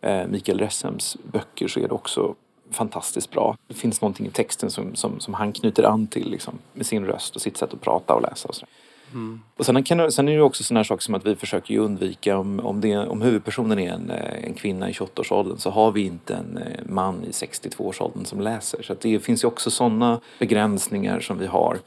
eh, 0.00 0.26
Mikael 0.26 0.58
Ressems 0.58 1.16
böcker 1.32 1.68
så 1.68 1.80
är 1.80 1.88
det 1.88 1.94
också 1.94 2.34
fantastiskt 2.70 3.30
bra. 3.30 3.56
Det 3.66 3.74
finns 3.74 4.00
någonting 4.00 4.26
i 4.26 4.30
texten 4.30 4.70
som, 4.70 4.94
som, 4.94 5.20
som 5.20 5.34
han 5.34 5.52
knyter 5.52 5.82
an 5.82 6.06
till 6.06 6.30
liksom, 6.30 6.58
med 6.72 6.86
sin 6.86 7.04
röst 7.04 7.36
och 7.36 7.42
sitt 7.42 7.56
sätt 7.56 7.74
att 7.74 7.80
prata 7.80 8.14
och 8.14 8.22
läsa. 8.22 8.48
Och, 8.48 8.54
så. 8.54 8.66
Mm. 9.12 9.40
och 9.56 9.66
sen, 9.66 9.82
kan, 9.82 10.12
sen 10.12 10.28
är 10.28 10.36
det 10.36 10.42
också 10.42 10.64
sådana 10.64 10.84
saker 10.84 11.02
som 11.02 11.14
att 11.14 11.26
vi 11.26 11.36
försöker 11.36 11.78
undvika 11.78 12.38
om, 12.38 12.60
om, 12.60 12.80
det, 12.80 12.96
om 12.96 13.22
huvudpersonen 13.22 13.78
är 13.78 13.92
en, 13.92 14.10
eh, 14.10 14.44
en 14.44 14.54
kvinna 14.54 14.90
i 14.90 14.92
28-årsåldern 14.92 15.58
så 15.58 15.70
har 15.70 15.92
vi 15.92 16.00
inte 16.00 16.34
en 16.34 16.56
eh, 16.56 16.80
man 16.86 17.24
i 17.24 17.30
62-årsåldern 17.30 18.24
som 18.24 18.40
läser. 18.40 18.82
Så 18.82 18.94
det 19.00 19.18
finns 19.18 19.44
ju 19.44 19.48
också 19.48 19.70
sådana 19.70 20.20
begränsningar 20.38 21.20
som 21.20 21.38
vi 21.38 21.46
har. 21.46 21.78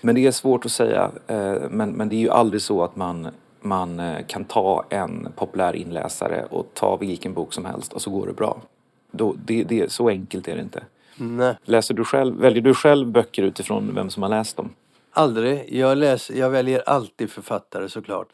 Men 0.00 0.14
det 0.14 0.26
är 0.26 0.30
svårt 0.30 0.64
att 0.64 0.72
säga. 0.72 1.10
Eh, 1.26 1.54
men, 1.70 1.90
men 1.90 2.08
det 2.08 2.16
är 2.16 2.20
ju 2.20 2.30
aldrig 2.30 2.62
så 2.62 2.84
att 2.84 2.96
man 2.96 3.28
man 3.66 4.02
kan 4.26 4.44
ta 4.44 4.84
en 4.88 5.28
populär 5.36 5.76
inläsare 5.76 6.44
och 6.50 6.70
ta 6.74 6.96
vilken 6.96 7.34
bok 7.34 7.52
som 7.52 7.64
helst 7.64 7.92
och 7.92 8.02
så 8.02 8.10
går 8.10 8.26
det 8.26 8.32
bra. 8.32 8.60
Då, 9.10 9.34
det, 9.44 9.64
det, 9.64 9.92
så 9.92 10.08
enkelt 10.08 10.48
är 10.48 10.56
det 10.56 10.62
inte. 10.62 10.82
Nej. 11.16 11.56
Läser 11.64 11.94
du 11.94 12.04
själv, 12.04 12.40
väljer 12.40 12.62
du 12.62 12.74
själv 12.74 13.06
böcker 13.08 13.42
utifrån 13.42 13.94
vem 13.94 14.10
som 14.10 14.22
har 14.22 14.30
läst 14.30 14.56
dem? 14.56 14.70
Aldrig. 15.16 15.74
Jag, 15.74 15.98
läser, 15.98 16.34
jag 16.34 16.50
väljer 16.50 16.82
alltid 16.86 17.30
författare 17.30 17.88
såklart. 17.88 18.28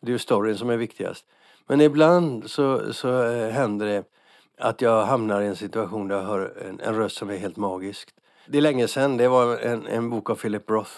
Det 0.00 0.08
är 0.08 0.12
ju 0.12 0.18
storyn 0.18 0.58
som 0.58 0.70
är 0.70 0.76
viktigast. 0.76 1.26
Men 1.66 1.80
ibland 1.80 2.50
så, 2.50 2.92
så 2.92 3.22
eh, 3.22 3.50
händer 3.50 3.86
det 3.86 4.04
att 4.58 4.80
jag 4.80 5.04
hamnar 5.06 5.40
i 5.40 5.46
en 5.46 5.56
situation 5.56 6.08
där 6.08 6.16
jag 6.16 6.22
hör 6.22 6.62
en, 6.68 6.80
en 6.80 6.94
röst 6.94 7.16
som 7.16 7.30
är 7.30 7.36
helt 7.36 7.56
magisk. 7.56 8.14
Det 8.46 8.58
är 8.58 8.62
länge 8.62 8.88
sedan, 8.88 9.16
det 9.16 9.28
var 9.28 9.56
en, 9.56 9.86
en 9.86 10.10
bok 10.10 10.30
av 10.30 10.34
Philip 10.34 10.70
Roth. 10.70 10.92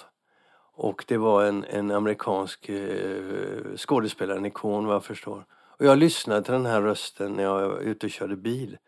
Och 0.75 1.05
det 1.09 1.17
var 1.17 1.45
en, 1.45 1.65
en 1.65 1.91
amerikansk 1.91 2.69
eh, 2.69 3.77
skådespelare, 3.77 4.39
en 4.39 4.47
ikon 4.47 4.87
vad 4.87 4.95
jag 4.95 5.05
förstår. 5.05 5.45
Och 5.79 5.85
jag 5.85 5.99
lyssnade 5.99 6.43
till 6.43 6.53
den 6.53 6.67
här 6.67 6.83
rösten 6.83 7.33
när 7.33 7.43
jag 7.43 7.69
var 7.69 7.79
ute 7.79 8.07
och 8.07 8.11
körde 8.11 8.37
bil. 8.37 8.79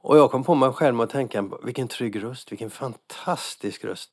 Och 0.00 0.18
jag 0.18 0.30
kom 0.30 0.44
på 0.44 0.54
mig 0.54 0.72
själv 0.72 0.96
med 0.96 1.04
att 1.04 1.10
tänka, 1.10 1.50
vilken 1.62 1.88
trygg 1.88 2.22
röst, 2.22 2.52
vilken 2.52 2.70
fantastisk 2.70 3.84
röst. 3.84 4.10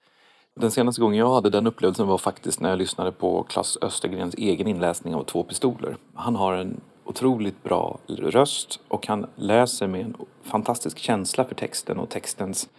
Den 0.59 0.71
senaste 0.71 1.01
gången 1.01 1.19
jag 1.19 1.33
hade 1.33 1.50
den 1.50 1.67
upplevelsen 1.67 2.07
var 2.07 2.17
faktiskt 2.17 2.59
när 2.59 2.69
jag 2.69 2.79
lyssnade 2.79 3.12
på 3.12 3.43
Klas 3.43 3.77
Östergrens 3.81 4.35
egen 4.35 4.67
inläsning 4.67 5.15
av 5.15 5.24
Två 5.24 5.43
pistoler. 5.43 5.97
Han 6.13 6.35
har 6.35 6.53
en 6.53 6.81
otroligt 7.03 7.63
bra 7.63 7.97
röst 8.07 8.79
och 8.88 9.07
han 9.07 9.25
läser 9.35 9.88
med 9.88 10.01
en 10.01 10.15
fantastisk 10.43 10.97
känsla 10.97 11.45
för 11.45 11.55
texten 11.55 12.00
och 12.00 12.09
textens 12.09 12.69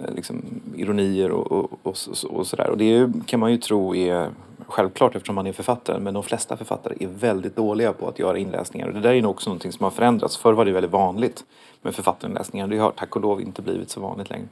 eh, 0.00 0.14
liksom, 0.14 0.60
ironier 0.76 1.30
och, 1.30 1.52
och, 1.52 1.72
och, 1.82 1.96
och 2.30 2.46
sådär. 2.46 2.70
Och 2.70 2.78
det 2.78 3.12
kan 3.26 3.40
man 3.40 3.52
ju 3.52 3.58
tro 3.58 3.94
är 3.94 4.30
självklart 4.66 5.14
eftersom 5.14 5.34
man 5.34 5.46
är 5.46 5.52
författare 5.52 5.98
men 5.98 6.14
de 6.14 6.22
flesta 6.22 6.56
författare 6.56 6.96
är 7.00 7.08
väldigt 7.08 7.56
dåliga 7.56 7.92
på 7.92 8.08
att 8.08 8.18
göra 8.18 8.38
inläsningar. 8.38 8.88
Och 8.88 8.94
det 8.94 9.00
där 9.00 9.14
är 9.14 9.22
nog 9.22 9.30
också 9.30 9.50
någonting 9.50 9.72
som 9.72 9.84
har 9.84 9.90
förändrats. 9.90 10.36
Förr 10.36 10.52
var 10.52 10.64
det 10.64 10.72
väldigt 10.72 10.92
vanligt 10.92 11.44
med 11.82 11.94
författarinläsningar. 11.94 12.66
Det 12.66 12.78
har 12.78 12.90
tack 12.90 13.16
och 13.16 13.22
lov 13.22 13.40
inte 13.40 13.62
blivit 13.62 13.90
så 13.90 14.00
vanligt 14.00 14.30
längre. 14.30 14.48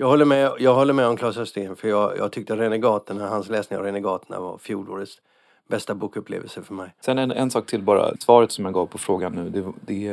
Jag 0.00 0.06
håller 0.06 0.24
med, 0.24 0.52
jag 0.58 0.74
håller 0.74 0.92
med 0.92 1.06
om 1.06 1.16
Claes 1.16 1.36
Östergren 1.36 1.76
för 1.76 1.88
jag, 1.88 2.18
jag 2.18 2.32
tyckte 2.32 2.56
Renegaterna, 2.56 3.28
hans 3.28 3.48
läsning 3.48 3.78
av 3.78 3.84
Renegaterna 3.84 4.40
var 4.40 4.58
fjolårets 4.58 5.20
bästa 5.68 5.94
bokupplevelse 5.94 6.62
för 6.62 6.74
mig. 6.74 6.94
Sen 7.00 7.18
en, 7.18 7.32
en 7.32 7.50
sak 7.50 7.66
till 7.66 7.82
bara. 7.82 8.16
Svaret 8.18 8.52
som 8.52 8.64
jag 8.64 8.74
gav 8.74 8.86
på 8.86 8.98
frågan 8.98 9.32
nu 9.32 9.50
det, 9.50 9.72
det 9.80 10.08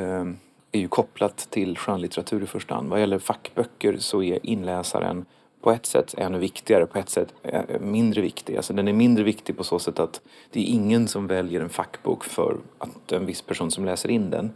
är 0.71 0.79
ju 0.79 0.87
kopplat 0.87 1.37
till 1.49 1.77
skönlitteratur 1.77 2.43
i 2.43 2.45
första 2.45 2.75
hand. 2.75 2.89
Vad 2.89 2.99
gäller 2.99 3.19
fackböcker 3.19 3.97
så 3.97 4.23
är 4.23 4.45
inläsaren 4.45 5.25
på 5.61 5.71
ett 5.71 5.85
sätt 5.85 6.15
ännu 6.17 6.37
viktigare, 6.37 6.85
på 6.85 6.99
ett 6.99 7.09
sätt 7.09 7.33
eh, 7.43 7.79
mindre 7.79 8.21
viktig. 8.21 8.57
Alltså 8.57 8.73
den 8.73 8.87
är 8.87 8.93
mindre 8.93 9.23
viktig 9.23 9.57
på 9.57 9.63
så 9.63 9.79
sätt 9.79 9.99
att 9.99 10.21
det 10.51 10.59
är 10.59 10.65
ingen 10.65 11.07
som 11.07 11.27
väljer 11.27 11.61
en 11.61 11.69
fackbok 11.69 12.23
för 12.23 12.57
att 12.77 13.11
en 13.11 13.25
viss 13.25 13.41
person 13.41 13.71
som 13.71 13.85
läser 13.85 14.09
in 14.09 14.29
den. 14.29 14.51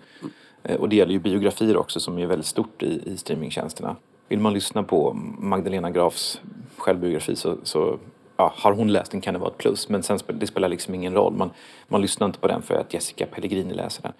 Mm. 0.64 0.82
Och 0.82 0.90
det 0.90 0.96
gäller 0.96 1.14
ju 1.14 1.20
biografier 1.20 1.78
också 1.78 2.00
som 2.00 2.18
är 2.18 2.26
väldigt 2.26 2.48
stort 2.48 2.84
i, 2.84 3.02
i 3.06 3.18
streamingtjänsterna. 3.18 3.96
Vill 4.30 4.40
man 4.40 4.54
lyssna 4.54 4.84
på 4.84 5.14
Magdalena 5.40 5.92
Grafs 5.92 6.42
självbiografi 6.78 7.36
så, 7.36 7.58
så 7.64 8.00
ja, 8.38 8.54
har 8.56 8.74
hon 8.74 8.92
läst 8.92 9.12
den 9.12 9.22
kan 9.22 9.34
det 9.34 9.40
vara 9.40 9.50
ett 9.50 9.58
plus. 9.58 9.90
Men 9.90 10.04
sen 10.04 10.20
det 10.28 10.48
spelar 10.48 10.70
liksom 10.70 10.96
ingen 10.96 11.14
roll. 11.14 11.34
Man, 11.34 11.50
man 11.88 12.02
lyssnar 12.02 12.28
inte 12.28 12.40
på 12.40 12.48
den 12.48 12.62
för 12.62 12.76
att 12.76 12.94
Jessica 12.94 13.26
Pellegrini 13.26 13.74
läser 13.74 14.04
den. 14.04 14.14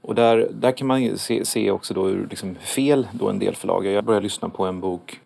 Och 0.00 0.14
där, 0.14 0.48
där 0.52 0.72
kan 0.72 0.86
man 0.86 1.18
se, 1.18 1.44
se 1.44 1.70
också 1.70 1.94
då 1.94 2.06
hur 2.06 2.26
liksom 2.30 2.54
fel 2.54 3.08
då 3.12 3.28
en 3.28 3.38
del 3.38 3.54
förlag 3.54 3.86
Jag 3.86 4.04
började 4.04 4.24
lyssna 4.24 4.48
på 4.48 4.66
en 4.66 4.80
bok, 4.80 5.20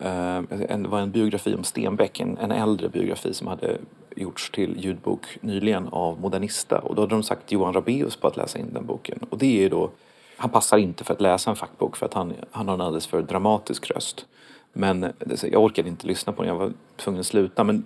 eh, 0.00 0.36
en, 0.68 0.82
det 0.82 0.88
var 0.88 1.00
en 1.00 1.10
biografi 1.10 1.54
om 1.54 1.64
Stenbeck, 1.64 2.20
en, 2.20 2.38
en 2.38 2.50
äldre 2.50 2.88
biografi 2.88 3.34
som 3.34 3.46
hade 3.46 3.78
gjorts 4.16 4.50
till 4.50 4.84
ljudbok 4.84 5.38
nyligen 5.40 5.88
av 5.88 6.20
Modernista. 6.20 6.78
Och 6.78 6.94
då 6.94 7.02
hade 7.02 7.14
de 7.14 7.22
sagt 7.22 7.52
Johan 7.52 7.72
Rabeus 7.72 8.16
på 8.16 8.26
att 8.26 8.36
läsa 8.36 8.58
in 8.58 8.72
den 8.72 8.86
boken. 8.86 9.18
Och 9.30 9.38
det 9.38 9.64
är 9.64 9.70
då 9.70 9.90
han 10.42 10.50
passar 10.50 10.78
inte 10.78 11.04
för 11.04 11.14
att 11.14 11.20
läsa 11.20 11.50
en 11.50 11.56
fackbok 11.56 11.96
för 11.96 12.06
att 12.06 12.14
han, 12.14 12.32
han 12.50 12.68
har 12.68 12.74
en 12.74 12.80
alldeles 12.80 13.06
för 13.06 13.22
dramatisk 13.22 13.90
röst. 13.90 14.26
Men 14.72 15.12
jag 15.42 15.62
orkade 15.62 15.88
inte 15.88 16.06
lyssna 16.06 16.32
på 16.32 16.42
den, 16.42 16.52
jag 16.52 16.58
var 16.58 16.72
tvungen 16.96 17.20
att 17.20 17.26
sluta. 17.26 17.64
Men 17.64 17.84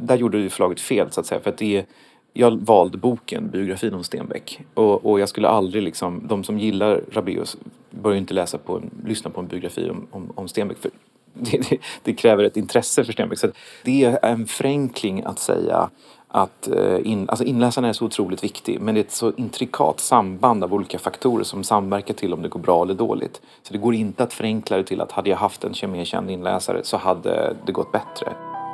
där 0.00 0.16
gjorde 0.16 0.38
ju 0.38 0.50
förlaget 0.50 0.80
fel 0.80 1.12
så 1.12 1.20
att 1.20 1.26
säga. 1.26 1.40
För 1.40 1.50
att 1.50 1.58
det, 1.58 1.86
jag 2.32 2.60
valde 2.60 2.98
boken, 2.98 3.50
biografin 3.50 3.94
om 3.94 4.04
Stenbeck. 4.04 4.60
Och, 4.74 5.06
och 5.06 5.20
jag 5.20 5.28
skulle 5.28 5.48
aldrig 5.48 5.82
liksom, 5.82 6.26
de 6.26 6.44
som 6.44 6.58
gillar 6.58 7.00
Rabeus 7.12 7.56
ju 8.04 8.18
inte 8.18 8.34
läsa 8.34 8.58
på 8.58 8.82
lyssna 9.04 9.30
på 9.30 9.40
en 9.40 9.46
biografi 9.46 9.90
om, 9.90 10.06
om, 10.10 10.32
om 10.34 10.48
Stenbeck. 10.48 10.78
För 10.78 10.90
det, 11.34 11.70
det, 11.70 11.78
det, 12.02 12.14
kräver 12.14 12.44
ett 12.44 12.56
intresse 12.56 13.04
för 13.04 13.12
Stenbeck. 13.12 13.38
Så 13.38 13.48
det 13.84 14.04
är 14.04 14.18
en 14.22 14.46
förenkling 14.46 15.22
att 15.24 15.38
säga 15.38 15.90
att 16.28 16.68
eh, 16.68 17.06
in, 17.06 17.28
alltså 17.28 17.44
inläsaren 17.44 17.88
är 17.88 17.92
så 17.92 18.04
otroligt 18.04 18.44
viktig 18.44 18.80
men 18.80 18.94
det 18.94 19.00
är 19.00 19.04
ett 19.04 19.12
så 19.12 19.32
intrikat 19.36 20.00
samband 20.00 20.64
av 20.64 20.74
olika 20.74 20.98
faktorer 20.98 21.44
som 21.44 21.64
samverkar 21.64 22.14
till 22.14 22.34
om 22.34 22.42
det 22.42 22.48
går 22.48 22.60
bra 22.60 22.82
eller 22.82 22.94
dåligt. 22.94 23.40
Så 23.62 23.72
det 23.72 23.78
går 23.78 23.94
inte 23.94 24.22
att 24.22 24.32
förenkla 24.32 24.76
det 24.76 24.84
till 24.84 25.00
att 25.00 25.12
hade 25.12 25.30
jag 25.30 25.36
haft 25.36 25.64
en 25.64 25.74
kemikänd 25.74 26.30
inläsare 26.30 26.80
så 26.82 26.96
hade 26.96 27.56
det 27.66 27.72
gått 27.72 27.92
bättre. 27.92 28.32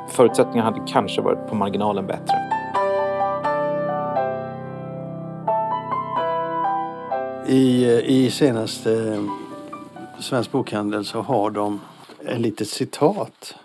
Förutsättningarna 0.09 0.71
hade 0.71 0.91
kanske 0.91 1.21
varit 1.21 1.49
på 1.49 1.55
marginalen 1.55 2.07
bättre. 2.07 2.35
I, 7.47 7.85
I 8.05 8.31
senaste 8.31 9.13
eh, 9.13 9.23
Svensk 10.19 10.51
Bokhandel 10.51 11.05
så 11.05 11.21
har 11.21 11.49
de 11.49 11.81
ett 12.25 12.39
litet 12.39 12.67
citat 12.67 13.55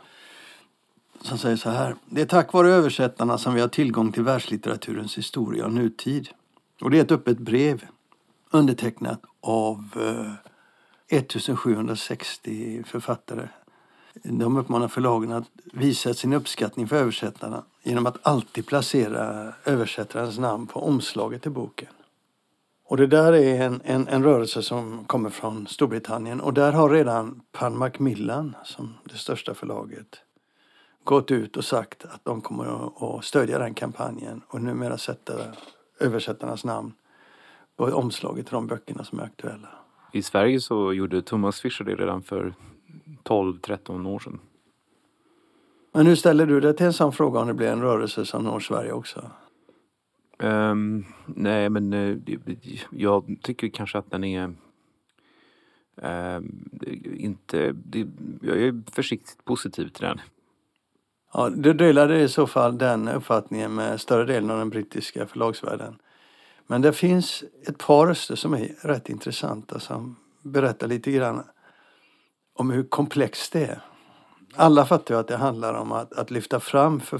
som 1.22 1.38
säger 1.38 1.56
så 1.56 1.70
här. 1.70 1.96
Det 2.06 2.20
är 2.20 2.26
tack 2.26 2.52
vare 2.52 2.68
översättarna 2.68 3.38
som 3.38 3.54
vi 3.54 3.60
har 3.60 3.68
tillgång 3.68 4.12
till 4.12 4.22
världslitteraturens 4.22 5.18
historia 5.18 5.64
och 5.64 5.72
nutid. 5.72 6.28
Och 6.80 6.90
det 6.90 6.98
är 6.98 7.02
ett 7.02 7.12
öppet 7.12 7.38
brev 7.38 7.86
undertecknat 8.50 9.20
av 9.40 9.84
eh, 9.96 11.18
1760 11.18 12.82
författare. 12.86 13.48
De 14.22 14.56
uppmanar 14.56 14.88
förlagen 14.88 15.32
att 15.32 15.48
visa 15.72 16.14
sin 16.14 16.32
uppskattning 16.32 16.88
för 16.88 16.96
översättarna 16.96 17.64
genom 17.82 18.06
att 18.06 18.16
alltid 18.22 18.66
placera 18.66 19.52
översättarens 19.64 20.38
namn 20.38 20.66
på 20.66 20.80
omslaget 20.80 21.42
till 21.42 21.50
boken. 21.50 21.88
Och 22.84 22.96
det 22.96 23.06
där 23.06 23.32
är 23.32 23.62
en, 23.62 23.80
en, 23.84 24.08
en, 24.08 24.24
rörelse 24.24 24.62
som 24.62 25.04
kommer 25.04 25.30
från 25.30 25.66
Storbritannien 25.66 26.40
och 26.40 26.54
där 26.54 26.72
har 26.72 26.90
redan 26.90 27.40
Pan 27.52 27.78
Macmillan, 27.78 28.56
som 28.64 28.94
det 29.04 29.18
största 29.18 29.54
förlaget, 29.54 30.20
gått 31.11 31.31
ut 31.31 31.57
och 31.57 31.64
sagt 31.64 32.05
att 32.05 32.25
de 32.25 32.40
kommer 32.40 32.90
att 33.19 33.25
stödja 33.25 33.59
den 33.59 33.75
kampanjen 33.75 34.43
och 34.49 34.61
numera 34.61 34.99
sätta 34.99 35.33
översättarnas 36.00 36.64
namn 36.64 36.93
på 37.76 37.85
omslaget 37.85 38.47
till 38.47 38.55
de 38.55 38.67
böckerna 38.67 39.05
som 39.05 39.19
är 39.19 39.23
aktuella. 39.23 39.69
I 40.12 40.23
Sverige 40.23 40.61
så 40.61 40.93
gjorde 40.93 41.23
Thomas 41.23 41.61
Fischer 41.61 41.85
det 41.85 41.95
redan 41.95 42.23
för 42.23 42.55
12-13 43.25 44.09
år 44.09 44.19
sedan. 44.19 44.38
Men 45.93 46.07
hur 46.07 46.14
ställer 46.14 46.47
du 46.47 46.61
dig 46.61 46.76
till 46.76 46.87
en 46.87 46.93
sån 46.93 47.12
fråga 47.12 47.40
om 47.40 47.47
det 47.47 47.55
blir 47.55 47.69
en 47.69 47.83
rörelse 47.83 48.25
som 48.25 48.45
når 48.45 48.61
Sverige 48.61 48.93
också? 48.93 49.31
Um, 50.38 51.05
nej, 51.26 51.71
men 51.71 51.93
uh, 51.93 52.19
jag 52.90 53.37
tycker 53.43 53.69
kanske 53.69 53.99
att 53.99 54.11
den 54.11 54.25
är 54.25 54.47
uh, 56.05 56.40
inte... 57.17 57.73
Det, 57.73 58.07
jag 58.43 58.59
är 58.59 58.93
försiktigt 58.93 59.45
positiv 59.45 59.88
till 59.88 60.05
den. 60.05 60.21
Ja, 61.32 61.49
du 61.49 61.72
delade 61.72 62.20
i 62.20 62.28
så 62.28 62.46
fall 62.46 62.78
den 62.78 63.08
uppfattningen 63.08 63.75
med 63.75 64.00
större 64.00 64.25
delen 64.25 64.50
av 64.50 64.58
den 64.58 64.70
brittiska 64.70 65.26
förlagsvärlden. 65.26 65.99
Men 66.66 66.82
det 66.82 66.92
finns 66.92 67.44
ett 67.66 67.78
par 67.78 68.06
röster 68.06 68.37
som 68.37 68.54
är 68.54 68.75
rätt 68.82 69.08
intressanta 69.08 69.80
som 69.80 70.16
berättar 70.42 70.87
lite 70.87 71.10
grann 71.10 71.42
om 72.54 72.70
hur 72.70 72.82
komplext 72.82 73.52
det 73.52 73.64
är. 73.64 73.80
Alla 74.54 74.87
fattar 74.87 75.14
ju 75.14 75.20
att 75.20 75.28
det 75.28 75.37
handlar 75.37 75.75
om 75.75 75.92
att, 75.92 76.12
att 76.12 76.30
lyfta 76.30 76.60
fram 76.60 77.00
för, 77.00 77.18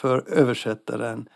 för 0.00 0.28
översättaren, 0.28 1.28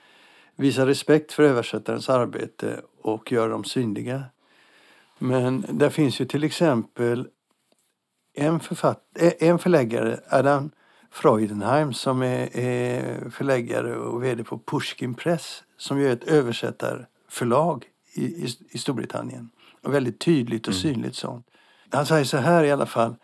visa 0.56 0.86
respekt 0.86 1.32
för 1.32 1.42
översättarens 1.42 2.08
arbete 2.08 2.80
och 3.02 3.32
göra 3.32 3.48
dem 3.48 3.64
synliga. 3.64 4.24
Men 5.18 5.64
det 5.70 5.90
finns 5.90 6.20
ju 6.20 6.24
till 6.24 6.44
exempel 6.44 7.28
en, 8.34 8.60
författ, 8.60 9.02
en 9.38 9.58
förläggare, 9.58 10.20
Adam 10.30 10.70
Freudenheim 11.16 11.92
som 11.92 12.22
är, 12.22 12.56
är 12.56 13.30
förläggare 13.30 13.96
och 13.96 14.24
vd 14.24 14.44
på 14.44 14.58
Pushkin 14.58 15.14
Press 15.14 15.62
som 15.76 16.00
ju 16.00 16.08
är 16.08 16.12
ett 16.12 16.24
översättarförlag 16.24 17.84
i, 18.14 18.24
i, 18.24 18.48
i 18.70 18.78
Storbritannien. 18.78 19.50
Och 19.82 19.94
väldigt 19.94 20.20
tydligt 20.20 20.66
och 20.66 20.72
mm. 20.72 20.82
synligt 20.82 21.16
sånt. 21.16 21.46
Han 21.90 22.06
säger 22.06 22.24
så 22.24 22.36
här 22.36 22.64
i 22.64 22.72
alla 22.72 22.86
fall 22.86 23.16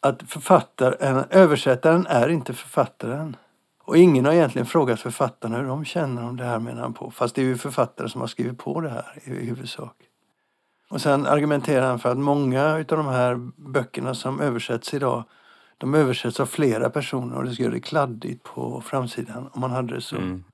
att 0.00 0.22
författaren, 0.22 1.24
översättaren 1.30 2.06
är 2.06 2.28
inte 2.28 2.54
författaren. 2.54 3.36
Och 3.84 3.96
ingen 3.96 4.24
har 4.24 4.32
egentligen 4.32 4.66
frågat 4.66 5.00
författarna 5.00 5.58
hur 5.58 5.66
de 5.66 5.84
känner 5.84 6.24
om 6.24 6.36
det 6.36 6.44
här 6.44 6.58
menar 6.58 6.82
han 6.82 6.94
på. 6.94 7.10
Fast 7.10 7.34
det 7.34 7.42
är 7.42 7.46
ju 7.46 7.56
författare 7.56 8.08
som 8.08 8.20
har 8.20 8.28
skrivit 8.28 8.58
på 8.58 8.80
det 8.80 8.90
här 8.90 9.18
i 9.24 9.30
huvudsak. 9.30 9.96
Och 10.90 11.00
sen 11.00 11.26
argumenterar 11.26 11.86
han 11.86 11.98
för 11.98 12.12
att 12.12 12.18
många 12.18 12.74
av 12.74 12.84
de 12.84 13.06
här 13.06 13.50
böckerna 13.56 14.14
som 14.14 14.40
översätts 14.40 14.94
idag 14.94 15.24
de 15.82 15.94
översätts 15.94 16.40
av 16.40 16.46
flera 16.46 16.90
personer 16.90 17.36
och 17.36 17.44
det 17.44 17.52
skulle 17.52 17.66
göra 17.66 17.74
det 17.74 17.80
kladdigt 17.80 18.42
på 18.42 18.80
framsidan 18.80 19.48
om 19.52 19.60
man 19.60 19.70
hade 19.70 19.94
det 19.94 20.00
så. 20.00 20.16
Mm. 20.16 20.44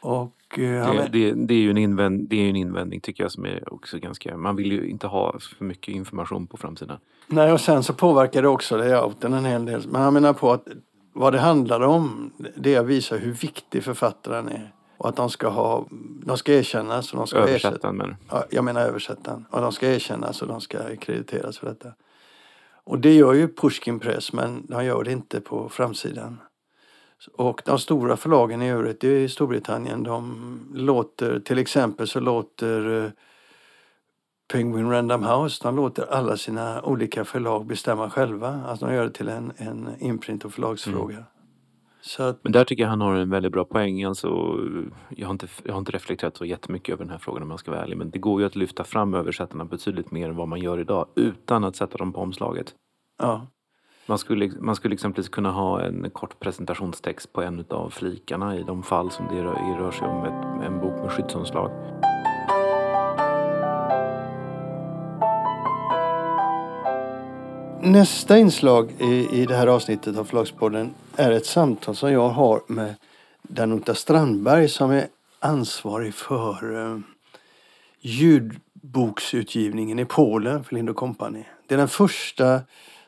Och, 0.00 0.58
eh, 0.58 0.94
det, 0.94 1.08
det, 1.12 1.32
det, 1.32 1.54
är 1.54 1.58
ju 1.58 1.70
en 1.70 1.78
invänd, 1.78 2.28
det 2.28 2.36
är 2.36 2.48
en 2.48 2.56
invändning 2.56 3.00
tycker 3.00 3.24
jag 3.24 3.32
som 3.32 3.44
är 3.44 3.72
också 3.72 3.98
ganska, 3.98 4.36
man 4.36 4.56
vill 4.56 4.72
ju 4.72 4.88
inte 4.88 5.06
ha 5.06 5.38
för 5.58 5.64
mycket 5.64 5.94
information 5.94 6.46
på 6.46 6.56
framsidan. 6.56 6.98
Nej 7.26 7.52
och 7.52 7.60
sen 7.60 7.82
så 7.82 7.94
påverkar 7.94 8.42
det 8.42 8.48
också 8.48 8.76
layouten 8.76 9.32
en 9.32 9.44
hel 9.44 9.64
del. 9.64 9.82
Men 9.88 10.02
han 10.02 10.14
menar 10.14 10.32
på 10.32 10.52
att 10.52 10.68
vad 11.12 11.32
det 11.32 11.38
handlar 11.38 11.80
om 11.80 12.32
det 12.56 12.74
är 12.74 12.80
att 12.80 12.86
visa 12.86 13.16
hur 13.16 13.32
viktig 13.32 13.84
författaren 13.84 14.48
är. 14.48 14.72
Och 14.96 15.08
att 15.08 15.16
de 15.16 15.30
ska, 15.30 15.48
ha, 15.48 15.86
de 16.24 16.36
ska 16.38 16.52
erkännas 16.52 17.12
och 17.12 17.18
de 17.18 17.26
ska 17.26 17.38
Översättaren 17.38 17.96
menar 17.96 18.16
Ja, 18.30 18.44
jag 18.50 18.64
menar 18.64 18.80
översättaren. 18.80 19.44
Och 19.50 19.60
de 19.60 19.72
ska 19.72 19.86
erkännas 19.86 20.42
och 20.42 20.48
de 20.48 20.60
ska 20.60 20.96
krediteras 20.96 21.58
för 21.58 21.66
detta. 21.66 21.88
Och 22.90 22.98
det 22.98 23.14
gör 23.14 23.32
ju 23.32 23.48
Pushkin 23.48 23.98
Press 23.98 24.32
men 24.32 24.66
de 24.66 24.84
gör 24.84 25.04
det 25.04 25.12
inte 25.12 25.40
på 25.40 25.68
framsidan. 25.68 26.40
Och 27.32 27.62
de 27.64 27.78
stora 27.78 28.16
förlagen 28.16 28.62
i 28.62 28.70
övrigt 28.70 29.04
i 29.04 29.28
Storbritannien 29.28 30.02
de 30.02 30.58
låter, 30.74 31.40
till 31.40 31.58
exempel 31.58 32.08
så 32.08 32.20
låter 32.20 33.04
eh, 33.04 33.10
Penguin 34.52 34.90
Random 34.90 35.24
House, 35.24 35.62
de 35.62 35.76
låter 35.76 36.12
alla 36.12 36.36
sina 36.36 36.82
olika 36.82 37.24
förlag 37.24 37.66
bestämma 37.66 38.10
själva. 38.10 38.62
Alltså 38.66 38.86
de 38.86 38.94
gör 38.94 39.04
det 39.04 39.12
till 39.12 39.28
en, 39.28 39.52
en 39.56 39.88
imprint 39.98 40.44
och 40.44 40.52
förlagsfråga. 40.52 41.16
Mm 41.16 41.39
att, 42.18 42.44
Men 42.44 42.52
där 42.52 42.64
tycker 42.64 42.82
jag 42.82 42.90
han 42.90 43.00
har 43.00 43.14
en 43.14 43.30
väldigt 43.30 43.52
bra 43.52 43.64
poäng. 43.64 44.04
Alltså, 44.04 44.28
jag, 45.08 45.26
har 45.26 45.32
inte, 45.32 45.46
jag 45.64 45.72
har 45.72 45.78
inte 45.78 45.92
reflekterat 45.92 46.36
så 46.36 46.44
jättemycket 46.44 46.92
över 46.92 47.04
den 47.04 47.10
här 47.10 47.18
frågan 47.18 47.42
om 47.42 47.50
jag 47.50 47.60
ska 47.60 47.70
vara 47.70 47.82
ärlig. 47.82 47.96
Men 47.96 48.10
det 48.10 48.18
går 48.18 48.40
ju 48.40 48.46
att 48.46 48.56
lyfta 48.56 48.84
fram 48.84 49.14
översättarna 49.14 49.64
betydligt 49.64 50.10
mer 50.10 50.28
än 50.28 50.36
vad 50.36 50.48
man 50.48 50.60
gör 50.60 50.80
idag 50.80 51.06
utan 51.16 51.64
att 51.64 51.76
sätta 51.76 51.98
dem 51.98 52.12
på 52.12 52.20
omslaget. 52.20 52.74
ja. 53.22 53.46
Man 54.06 54.18
skulle, 54.18 54.52
man 54.60 54.76
skulle 54.76 54.94
exempelvis 54.94 55.28
kunna 55.28 55.50
ha 55.50 55.82
en 55.82 56.10
kort 56.10 56.40
presentationstext 56.40 57.32
på 57.32 57.42
en 57.42 57.64
av 57.68 57.90
flikarna 57.90 58.56
i 58.56 58.62
de 58.62 58.82
fall 58.82 59.10
som 59.10 59.26
det 59.26 59.42
rör, 59.42 59.78
rör 59.78 59.90
sig 59.90 60.08
om 60.08 60.24
ett, 60.24 60.66
en 60.66 60.80
bok 60.80 61.02
med 61.02 61.10
skyddsomslag. 61.10 61.70
Nästa 67.82 68.38
inslag 68.38 68.92
i, 68.98 69.40
i 69.40 69.46
det 69.46 69.54
här 69.54 69.66
avsnittet 69.66 70.16
av 70.16 70.24
Förlagspodden 70.24 70.94
är 71.16 71.30
ett 71.30 71.46
samtal 71.46 71.96
som 71.96 72.12
jag 72.12 72.28
har 72.28 72.62
med 72.66 72.94
Danuta 73.42 73.94
Strandberg 73.94 74.68
som 74.68 74.90
är 74.90 75.06
ansvarig 75.38 76.14
för 76.14 76.82
eh, 76.82 76.98
ljudboksutgivningen 78.00 79.98
i 79.98 80.04
Polen 80.04 80.64
för 80.64 80.74
Lind 80.74 80.96
Company. 80.96 81.44
Det 81.66 81.74
är 81.74 81.78
den 81.78 81.88
första 81.88 82.60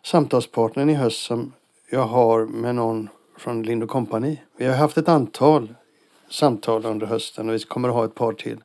samtalspartnern 0.02 0.90
i 0.90 0.94
höst 0.94 1.22
som 1.22 1.52
jag 1.90 2.06
har 2.06 2.46
med 2.46 2.74
någon 2.74 3.08
från 3.38 3.62
Lind 3.62 3.88
Company. 3.88 4.36
Vi 4.56 4.66
har 4.66 4.76
haft 4.76 4.98
ett 4.98 5.08
antal 5.08 5.74
samtal 6.30 6.86
under 6.86 7.06
hösten 7.06 7.48
och 7.48 7.54
vi 7.54 7.58
kommer 7.58 7.88
att 7.88 7.94
ha 7.94 8.04
ett 8.04 8.14
par 8.14 8.32
till. 8.32 8.58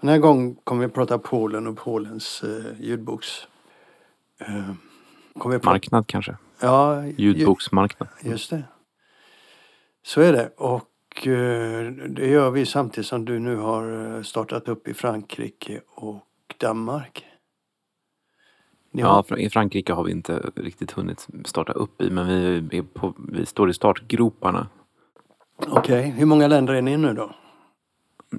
Den 0.00 0.10
här 0.10 0.18
gången 0.18 0.56
kommer 0.64 0.80
vi 0.80 0.86
att 0.86 0.94
prata 0.94 1.18
Polen 1.18 1.66
och 1.66 1.76
Polens 1.76 2.42
eh, 2.42 2.64
ljudboks... 2.80 3.46
Eh, 4.38 4.70
prata- 5.34 5.70
Marknad 5.70 6.06
kanske? 6.06 6.36
Ja, 6.60 7.04
ju- 7.06 7.14
Ljudboksmarknad. 7.16 8.08
Just 8.22 8.50
det. 8.50 8.62
Så 10.02 10.20
är 10.20 10.32
det. 10.32 10.50
Och 10.56 11.26
eh, 11.26 11.92
det 11.92 12.26
gör 12.28 12.50
vi 12.50 12.66
samtidigt 12.66 13.06
som 13.06 13.24
du 13.24 13.38
nu 13.38 13.56
har 13.56 14.14
eh, 14.16 14.22
startat 14.22 14.68
upp 14.68 14.88
i 14.88 14.94
Frankrike 14.94 15.80
och 15.94 16.24
Danmark. 16.60 17.24
Ni 18.90 19.02
Ja, 19.02 19.24
har, 19.28 19.38
i 19.38 19.50
Frankrike 19.50 19.92
har 19.92 20.04
vi 20.04 20.12
inte 20.12 20.50
riktigt 20.56 20.90
hunnit 20.90 21.26
starta 21.44 21.72
upp 21.72 22.02
i 22.02 22.10
men 22.10 22.26
vi, 22.68 22.78
är 22.78 22.82
på, 22.82 23.14
vi 23.32 23.46
står 23.46 23.70
i 23.70 23.74
startgroparna. 23.74 24.66
Okej, 25.68 26.10
hur 26.10 26.26
många 26.26 26.46
länder 26.48 26.74
är 26.74 26.82
ni 26.82 26.96
nu 26.96 27.14
då? 27.14 27.30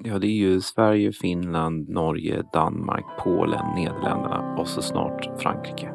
Ja, 0.03 0.19
det 0.19 0.27
är 0.27 0.31
ju 0.37 0.61
Sverige, 0.61 1.11
Finland, 1.11 1.89
Norge, 1.89 2.43
Danmark, 2.53 3.05
Polen, 3.23 3.65
Nederländerna 3.75 4.55
och 4.57 4.67
så 4.67 4.81
snart 4.81 5.41
Frankrike. 5.41 5.91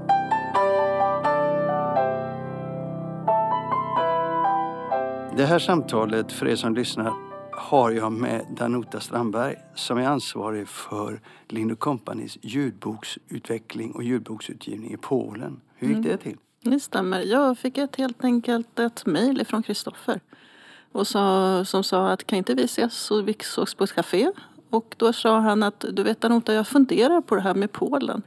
Det 5.36 5.44
här 5.44 5.58
samtalet, 5.58 6.32
för 6.32 6.48
er 6.48 6.56
som 6.56 6.74
lyssnar, 6.74 7.12
har 7.52 7.90
jag 7.90 8.12
med 8.12 8.46
Danuta 8.56 9.00
Strandberg 9.00 9.56
som 9.74 9.98
är 9.98 10.06
ansvarig 10.06 10.68
för 10.68 11.20
Lind 11.48 11.78
Companys 11.78 12.38
ljudboksutveckling 12.42 13.92
och 13.92 14.02
ljudboksutgivning 14.02 14.94
i 14.94 14.96
Polen. 14.96 15.60
Hur 15.74 15.88
gick 15.88 16.04
det 16.04 16.16
till? 16.16 16.36
Det 16.60 16.80
stämmer. 16.80 17.20
Jag 17.20 17.58
fick 17.58 17.78
ett, 17.78 17.96
helt 17.96 18.24
enkelt 18.24 18.78
ett 18.78 19.06
mejl 19.06 19.44
från 19.46 19.62
Kristoffer. 19.62 20.20
Och 20.92 21.06
sa, 21.06 21.64
som 21.64 21.84
sa 21.84 22.10
att 22.10 22.26
kan 22.26 22.38
inte 22.38 22.54
vi 22.54 22.64
ses? 22.64 22.94
Så 22.94 23.22
vi 23.22 23.36
sågs 23.40 23.74
på 23.74 23.84
ett 23.84 23.94
café. 23.94 24.30
Och 24.70 24.94
då 24.98 25.12
sa 25.12 25.38
han 25.38 25.62
att 25.62 25.84
du 25.92 26.02
vet 26.02 26.24
Anota, 26.24 26.54
jag 26.54 26.66
funderar 26.66 27.20
på 27.20 27.34
det 27.34 27.40
här 27.40 27.54
med 27.54 27.72
Polen. 27.72 28.22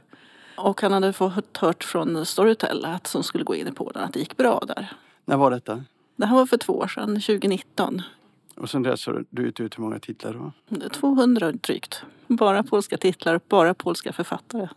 Och 0.56 0.82
han 0.82 0.92
hade 0.92 1.12
fått 1.12 1.56
hört 1.56 1.84
från 1.84 2.26
Storytel 2.26 2.84
att 2.84 3.06
som 3.06 3.22
skulle 3.22 3.44
gå 3.44 3.54
in 3.54 3.68
i 3.68 3.72
Polen 3.72 4.04
att 4.04 4.12
det 4.12 4.18
gick 4.18 4.36
bra 4.36 4.62
där. 4.66 4.92
När 5.24 5.36
var 5.36 5.50
detta? 5.50 5.84
Det 6.18 6.26
här 6.26 6.34
var 6.36 6.46
för 6.46 6.56
två 6.56 6.72
år 6.72 6.86
sedan, 6.86 7.06
2019. 7.08 8.02
Och 8.56 8.70
sen 8.70 8.82
dess 8.82 9.06
har 9.06 9.24
du 9.30 9.42
ut 9.42 9.60
ut 9.60 9.78
hur 9.78 9.82
många 9.82 9.98
titlar 9.98 10.52
då? 10.70 10.88
200 10.88 11.52
drygt. 11.52 12.02
Bara 12.26 12.62
polska 12.62 12.96
titlar, 12.96 13.40
bara 13.48 13.74
polska 13.74 14.12
författare. 14.12 14.68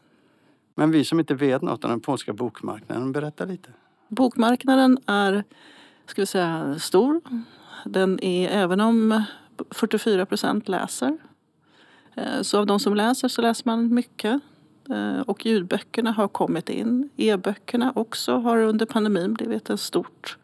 Men 0.75 0.91
vi 0.91 1.05
som 1.05 1.19
inte 1.19 1.33
vet 1.33 1.61
något 1.61 1.83
om 1.83 1.89
den 1.89 1.99
polska 1.99 2.33
bokmarknaden, 2.33 3.11
berätta 3.11 3.45
lite. 3.45 3.69
Bokmarknaden 4.07 4.99
är 5.05 5.43
ska 6.05 6.21
vi 6.21 6.25
säga, 6.25 6.79
stor. 6.79 7.21
Den 7.85 8.23
är, 8.23 8.49
även 8.49 8.81
om 8.81 9.23
44 9.71 10.25
procent 10.25 10.69
läser, 10.69 11.17
eh, 12.15 12.41
så 12.41 12.59
av 12.59 12.65
de 12.65 12.79
som 12.79 12.95
läser 12.95 13.27
så 13.27 13.41
läser 13.41 13.63
man 13.65 13.93
mycket. 13.93 14.41
Eh, 14.89 15.19
Och 15.19 15.45
ljudböckerna 15.45 16.11
har 16.11 16.27
kommit 16.27 16.69
in. 16.69 17.09
E-böckerna 17.17 17.91
också 17.95 18.37
har 18.37 18.57
under 18.57 18.85
pandemin 18.85 19.33
blivit 19.33 19.69
ett 19.69 19.79
stort. 19.79 20.37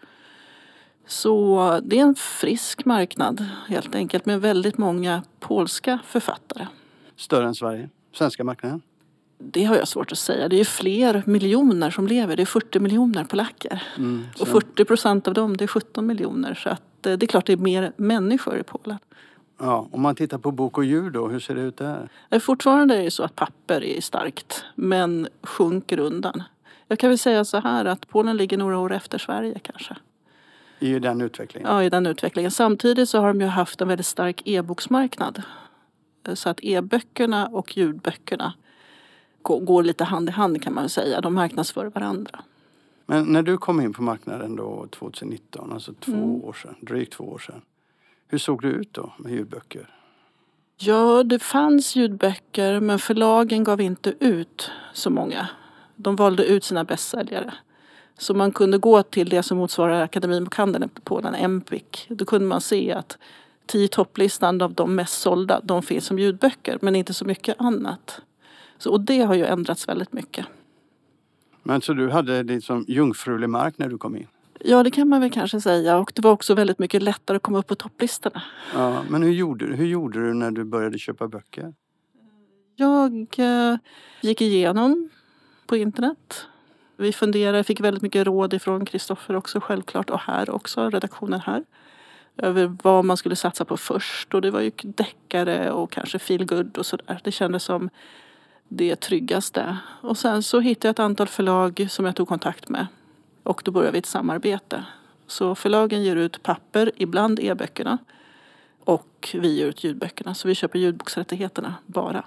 Så 1.07 1.79
det 1.83 1.97
är 1.99 2.01
en 2.03 2.15
frisk 2.15 2.85
marknad 2.85 3.45
helt 3.67 3.95
enkelt 3.95 4.25
med 4.25 4.41
väldigt 4.41 4.77
många 4.77 5.23
polska 5.39 5.99
författare. 6.05 6.67
Större 7.15 7.47
än 7.47 7.55
Sverige? 7.55 7.89
Svenska 8.13 8.43
marknaden? 8.43 8.81
Det 9.39 9.63
har 9.63 9.75
jag 9.75 9.87
svårt 9.87 10.11
att 10.11 10.17
säga. 10.17 10.47
Det 10.49 10.59
är 10.59 10.65
fler 10.65 11.23
miljoner 11.25 11.89
som 11.91 12.07
lever. 12.07 12.35
Det 12.35 12.43
är 12.43 12.45
40 12.45 12.79
miljoner 12.79 13.23
polacker. 13.23 13.83
Mm, 13.97 14.25
Och 14.33 14.37
så- 14.37 14.45
40 14.45 14.85
procent 14.85 15.27
av 15.27 15.33
dem, 15.33 15.57
det 15.57 15.65
är 15.65 15.67
17 15.67 16.05
miljoner. 16.07 16.53
Så 16.53 16.69
att 16.69 17.05
eh, 17.05 17.13
det 17.13 17.25
är 17.25 17.27
klart 17.27 17.45
det 17.45 17.53
är 17.53 17.57
mer 17.57 17.91
människor 17.97 18.57
i 18.59 18.63
Polen. 18.63 18.97
Ja, 19.59 19.87
om 19.91 20.01
man 20.01 20.15
tittar 20.15 20.37
på 20.37 20.51
bok 20.51 20.77
och 20.77 20.85
ljud 20.85 21.13
då, 21.13 21.27
hur 21.27 21.39
ser 21.39 21.55
det 21.55 21.61
ut 21.61 21.77
där? 21.77 22.09
Eh, 22.29 22.39
Fortfarande 22.39 22.95
är 22.97 23.03
det 23.03 23.11
så 23.11 23.23
att 23.23 23.35
papper 23.35 23.83
är 23.83 24.01
starkt, 24.01 24.63
men 24.75 25.27
sjunker 25.43 25.99
undan. 25.99 26.43
Jag 26.87 26.99
kan 26.99 27.09
väl 27.09 27.17
säga 27.19 27.45
så 27.45 27.57
här 27.59 27.85
att 27.85 28.07
Polen 28.07 28.37
ligger 28.37 28.57
några 28.57 28.77
år 28.79 28.93
efter 28.93 29.17
Sverige 29.17 29.59
kanske. 29.63 29.95
I 30.79 30.99
den 30.99 31.21
utvecklingen? 31.21 31.71
Ja, 31.71 31.83
i 31.83 31.89
den 31.89 32.05
utvecklingen. 32.05 32.51
Samtidigt 32.51 33.09
så 33.09 33.19
har 33.19 33.27
de 33.27 33.41
ju 33.41 33.47
haft 33.47 33.81
en 33.81 33.87
väldigt 33.87 34.05
stark 34.05 34.41
e-boksmarknad. 34.45 35.43
Eh, 36.27 36.33
Så 36.33 36.49
att 36.49 36.59
e-böckerna 36.63 37.47
och 37.47 37.77
ljudböckerna 37.77 38.53
gå- 39.41 39.59
går 39.59 39.83
lite 39.83 40.03
hand 40.03 40.29
i 40.29 40.31
hand 40.31 40.63
kan 40.63 40.73
man 40.73 40.89
säga. 40.89 41.21
De 41.21 41.33
marknadsför 41.33 41.85
varandra. 41.85 42.39
Men 43.05 43.25
när 43.25 43.41
du 43.43 43.57
kom 43.57 43.81
in 43.81 43.93
på 43.93 44.01
marknaden 44.01 44.55
då 44.55 44.87
2019, 44.91 45.71
alltså 45.73 45.93
två 45.93 46.11
Mm. 46.11 46.43
år 46.43 46.53
sedan, 46.53 46.75
drygt 46.81 47.13
två 47.13 47.23
år 47.23 47.37
sedan. 47.39 47.61
Hur 48.27 48.37
såg 48.37 48.61
det 48.61 48.67
ut 48.67 48.93
då 48.93 49.13
med 49.17 49.31
ljudböcker? 49.33 49.89
Ja, 50.77 51.23
det 51.23 51.39
fanns 51.39 51.95
ljudböcker 51.95 52.79
men 52.79 52.99
förlagen 52.99 53.63
gav 53.63 53.81
inte 53.81 54.13
ut 54.19 54.71
så 54.93 55.09
många. 55.09 55.47
De 55.95 56.15
valde 56.15 56.45
ut 56.45 56.63
sina 56.63 56.83
bästsäljare. 56.83 57.53
Så 58.17 58.33
man 58.33 58.51
kunde 58.51 58.77
gå 58.77 59.03
till 59.03 59.29
det 59.29 59.43
som 59.43 59.57
motsvarar 59.57 60.01
Akademibokhandeln 60.01 60.83
i 60.83 60.99
Polen, 61.03 61.35
Empik. 61.35 62.05
Då 62.09 62.25
kunde 62.25 62.47
man 62.47 62.61
se 62.61 62.91
att 62.91 63.17
tio 63.65 63.87
topplistan 63.87 64.61
av 64.61 64.73
de 64.73 64.95
mest 64.95 65.21
sålda, 65.21 65.61
de 65.63 65.81
finns 65.83 66.05
som 66.05 66.19
ljudböcker 66.19 66.77
men 66.81 66.95
inte 66.95 67.13
så 67.13 67.25
mycket 67.25 67.55
annat. 67.61 68.21
Så, 68.77 68.91
och 68.91 69.01
det 69.01 69.21
har 69.21 69.35
ju 69.35 69.45
ändrats 69.45 69.87
väldigt 69.87 70.13
mycket. 70.13 70.45
Men 71.63 71.81
så 71.81 71.93
du 71.93 72.09
hade 72.09 72.43
liksom 72.43 72.85
jungfrulig 72.87 73.49
mark 73.49 73.77
när 73.77 73.89
du 73.89 73.97
kom 73.97 74.15
in? 74.17 74.27
Ja, 74.59 74.83
det 74.83 74.91
kan 74.91 75.09
man 75.09 75.21
väl 75.21 75.31
kanske 75.31 75.61
säga. 75.61 75.97
Och 75.97 76.11
det 76.15 76.21
var 76.21 76.31
också 76.31 76.53
väldigt 76.53 76.79
mycket 76.79 77.03
lättare 77.03 77.37
att 77.37 77.43
komma 77.43 77.59
upp 77.59 77.67
på 77.67 77.75
topplistorna. 77.75 78.41
Ja, 78.73 79.03
men 79.09 79.23
hur 79.23 79.31
gjorde, 79.31 79.67
du- 79.67 79.75
hur 79.75 79.85
gjorde 79.85 80.27
du 80.27 80.33
när 80.33 80.51
du 80.51 80.63
började 80.63 80.99
köpa 80.99 81.27
böcker? 81.27 81.73
Jag 82.75 83.35
eh, 83.37 83.77
gick 84.21 84.41
igenom 84.41 85.09
på 85.67 85.75
internet. 85.77 86.45
Vi 86.97 87.13
funderade, 87.13 87.63
fick 87.63 87.79
väldigt 87.79 88.03
mycket 88.03 88.27
råd 88.27 88.53
ifrån 88.53 88.85
Kristoffer 88.85 89.35
också 89.35 89.59
självklart 89.59 90.09
och 90.09 90.19
här 90.19 90.49
också, 90.49 90.89
redaktionen 90.89 91.39
här. 91.39 91.63
Över 92.37 92.77
vad 92.83 93.05
man 93.05 93.17
skulle 93.17 93.35
satsa 93.35 93.65
på 93.65 93.77
först 93.77 94.33
och 94.33 94.41
det 94.41 94.51
var 94.51 94.61
ju 94.61 94.71
deckare 94.83 95.71
och 95.71 95.91
kanske 95.91 96.19
feelgood 96.19 96.77
och 96.77 96.85
sådär. 96.85 97.19
Det 97.23 97.31
kändes 97.31 97.63
som 97.63 97.89
det 98.67 98.95
tryggaste. 98.95 99.77
Och 100.01 100.17
sen 100.17 100.43
så 100.43 100.59
hittade 100.59 100.87
jag 100.87 100.93
ett 100.93 100.99
antal 100.99 101.27
förlag 101.27 101.87
som 101.89 102.05
jag 102.05 102.15
tog 102.15 102.27
kontakt 102.27 102.69
med. 102.69 102.87
Och 103.43 103.61
då 103.65 103.71
började 103.71 103.91
vi 103.91 103.99
ett 103.99 104.05
samarbete. 104.05 104.83
Så 105.27 105.55
förlagen 105.55 106.03
ger 106.03 106.15
ut 106.15 106.43
papper, 106.43 106.91
ibland 106.95 107.39
e-böckerna. 107.39 107.97
Och 108.79 109.29
vi 109.33 109.57
ger 109.57 109.65
ut 109.65 109.83
ljudböckerna. 109.83 110.33
Så 110.33 110.47
vi 110.47 110.55
köper 110.55 110.79
ljudboksrättigheterna 110.79 111.73
bara. 111.85 112.23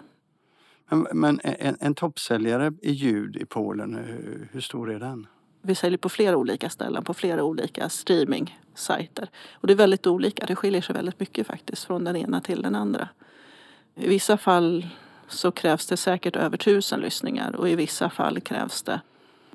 Men, 0.90 1.06
men 1.12 1.40
en, 1.44 1.76
en 1.80 1.94
toppsäljare 1.94 2.72
i 2.82 2.90
ljud 2.90 3.36
i 3.36 3.44
Polen, 3.44 3.94
hur, 3.94 4.48
hur 4.52 4.60
stor 4.60 4.90
är 4.90 4.98
den? 4.98 5.26
Vi 5.62 5.74
säljer 5.74 5.98
på 5.98 6.08
flera 6.08 6.36
olika 6.36 6.70
ställen, 6.70 7.04
på 7.04 7.14
flera 7.14 7.44
olika 7.44 7.88
streaming-sajter. 7.88 9.28
Och 9.52 9.66
det 9.66 9.72
är 9.72 9.76
väldigt 9.76 10.06
olika. 10.06 10.46
Det 10.46 10.56
skiljer 10.56 10.82
sig 10.82 10.94
väldigt 10.94 11.20
mycket 11.20 11.46
faktiskt 11.46 11.84
från 11.84 12.04
den 12.04 12.16
ena 12.16 12.40
till 12.40 12.62
den 12.62 12.74
andra. 12.74 13.08
I 13.94 14.08
vissa 14.08 14.36
fall 14.36 14.86
så 15.28 15.50
krävs 15.50 15.86
det 15.86 15.96
säkert 15.96 16.36
över 16.36 16.56
tusen 16.56 17.00
lyssningar 17.00 17.56
och 17.56 17.68
i 17.68 17.76
vissa 17.76 18.10
fall 18.10 18.40
krävs 18.40 18.82
det 18.82 19.00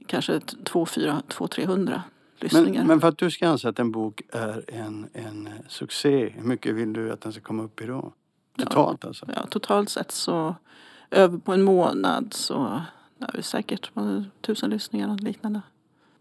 kanske 0.08 0.38
200-300 0.38 2.02
lyssningar. 2.40 2.80
Men, 2.80 2.88
men 2.88 3.02
för 3.02 3.08
att 3.08 3.18
du 3.18 3.32
ska 3.32 3.48
anse 3.48 3.70
att 3.70 3.80
en 3.80 3.92
bok 3.92 4.22
är 4.32 4.64
en, 4.68 5.08
en 5.14 5.50
succé, 5.68 6.30
hur 6.30 6.44
mycket 6.44 6.76
vill 6.76 6.94
du 6.94 7.12
att 7.12 7.22
den 7.22 7.34
ska 7.34 7.42
komma 7.42 7.64
upp 7.64 7.82
i 7.82 7.86
då? 7.86 8.14
Totalt 8.58 9.00
ja, 9.02 9.08
alltså? 9.08 9.26
Ja, 9.36 9.48
totalt 9.48 9.90
sett 9.90 10.12
så 10.12 10.56
över 11.12 11.38
på 11.38 11.54
en 11.54 11.64
månad 11.64 12.34
så 12.34 12.82
är 13.20 13.38
det 13.38 13.44
säkert 13.44 13.92
tusen 14.42 14.70
lyssningar 14.70 15.10
och 15.10 15.20
liknande. 15.20 15.62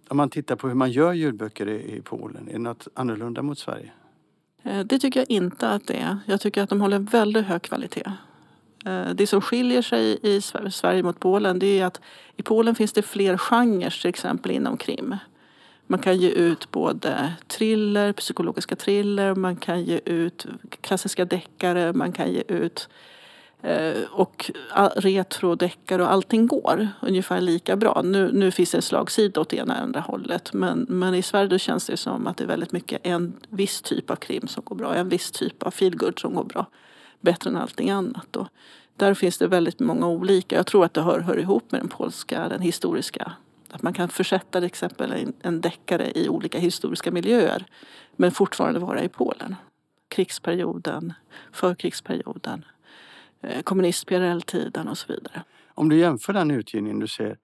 Om 0.08 0.16
man 0.16 0.30
tittar 0.30 0.56
på 0.56 0.68
hur 0.68 0.74
man 0.74 0.90
gör 0.90 1.12
ljudböcker 1.12 1.68
i, 1.68 1.96
i 1.96 2.00
Polen, 2.00 2.48
är 2.48 2.52
det 2.52 2.58
något 2.58 2.88
annorlunda 2.94 3.42
mot 3.42 3.58
Sverige? 3.58 3.92
Eh, 4.62 4.80
det 4.80 4.98
tycker 4.98 5.20
jag 5.20 5.30
inte 5.30 5.68
att 5.68 5.86
det 5.86 5.94
är. 5.94 6.18
Jag 6.26 6.40
tycker 6.40 6.62
att 6.62 6.70
de 6.70 6.80
håller 6.80 6.96
en 6.96 7.04
väldigt 7.04 7.46
hög 7.46 7.62
kvalitet. 7.62 8.12
Eh, 8.86 9.08
det 9.10 9.26
som 9.26 9.40
skiljer 9.40 9.82
sig 9.82 10.18
i 10.22 10.40
Sverige 10.70 11.02
mot 11.02 11.20
Polen 11.20 11.58
det 11.58 11.80
är 11.80 11.86
att 11.86 12.00
i 12.36 12.42
Polen 12.42 12.74
finns 12.74 12.92
det 12.92 13.02
fler 13.02 13.36
genrer 13.36 13.90
till 14.00 14.08
exempel 14.08 14.50
inom 14.50 14.76
krim. 14.76 15.16
Man 15.86 15.98
kan 15.98 16.16
ge 16.16 16.30
ut 16.30 16.70
både 16.70 17.32
thriller, 17.46 18.12
psykologiska 18.12 18.76
thriller, 18.76 19.34
man 19.34 19.56
kan 19.56 19.82
ge 19.82 20.00
ut 20.04 20.46
klassiska 20.80 21.24
deckare, 21.24 21.92
man 21.92 22.12
kan 22.12 22.32
ge 22.32 22.42
ut 22.48 22.88
Eh, 23.64 24.02
och 24.10 24.50
och 24.74 24.90
retrodeckare 24.96 26.02
och 26.02 26.12
allting 26.12 26.46
går 26.46 26.88
ungefär 27.02 27.40
lika 27.40 27.76
bra. 27.76 28.02
Nu, 28.04 28.30
nu 28.32 28.50
finns 28.50 28.70
det 28.70 28.78
en 28.78 28.82
slagsida 28.82 29.40
åt 29.40 29.52
ena 29.52 29.74
andra 29.74 30.00
hållet 30.00 30.52
men, 30.52 30.86
men 30.88 31.14
i 31.14 31.22
Sverige 31.22 31.48
då 31.48 31.58
känns 31.58 31.86
det 31.86 31.96
som 31.96 32.26
att 32.26 32.36
det 32.36 32.44
är 32.44 32.48
väldigt 32.48 32.72
mycket 32.72 33.00
en 33.06 33.32
viss 33.48 33.82
typ 33.82 34.10
av 34.10 34.16
krim 34.16 34.46
som 34.46 34.64
går 34.64 34.76
bra, 34.76 34.94
en 34.94 35.08
viss 35.08 35.30
typ 35.30 35.62
av 35.62 35.70
feelgood 35.70 36.18
som 36.18 36.34
går 36.34 36.44
bra. 36.44 36.66
Bättre 37.20 37.50
än 37.50 37.56
allting 37.56 37.90
annat. 37.90 38.26
Då. 38.30 38.48
Där 38.96 39.14
finns 39.14 39.38
det 39.38 39.46
väldigt 39.46 39.80
många 39.80 40.08
olika. 40.08 40.56
Jag 40.56 40.66
tror 40.66 40.84
att 40.84 40.94
det 40.94 41.02
hör, 41.02 41.20
hör 41.20 41.38
ihop 41.38 41.72
med 41.72 41.80
den 41.80 41.88
polska, 41.88 42.48
den 42.48 42.60
historiska 42.60 43.32
att 43.74 43.82
man 43.82 43.92
kan 43.92 44.08
försätta 44.08 44.58
till 44.60 44.66
exempel 44.66 45.12
en, 45.12 45.32
en 45.42 45.60
deckare 45.60 46.12
i 46.14 46.28
olika 46.28 46.58
historiska 46.58 47.10
miljöer 47.10 47.66
men 48.16 48.30
fortfarande 48.30 48.80
vara 48.80 49.02
i 49.02 49.08
Polen. 49.08 49.56
Krigsperioden, 50.08 51.12
förkrigsperioden, 51.52 52.64
kommunist-PRL-tiden 53.64 54.88
och 54.88 54.98
så 54.98 55.12
vidare. 55.12 55.42
Om 55.68 55.88
du 55.88 55.98
jämför 55.98 56.32
den 56.32 56.50
utgivningen 56.50 56.98
du 56.98 57.08
ser, 57.08 57.38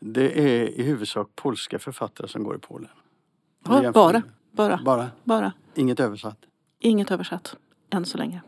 det 0.00 0.38
är 0.38 0.68
i 0.68 0.82
huvudsak 0.82 1.28
polska 1.34 1.78
författare 1.78 2.28
som 2.28 2.44
går 2.44 2.56
i 2.56 2.58
Polen? 2.58 2.90
Ja, 3.64 3.92
bara, 3.92 4.22
bara, 4.50 4.80
bara. 4.84 5.10
Bara. 5.24 5.52
Inget 5.74 6.00
översatt? 6.00 6.38
Inget 6.78 7.10
översatt, 7.10 7.56
än 7.90 8.04
så 8.04 8.18
länge. 8.18 8.42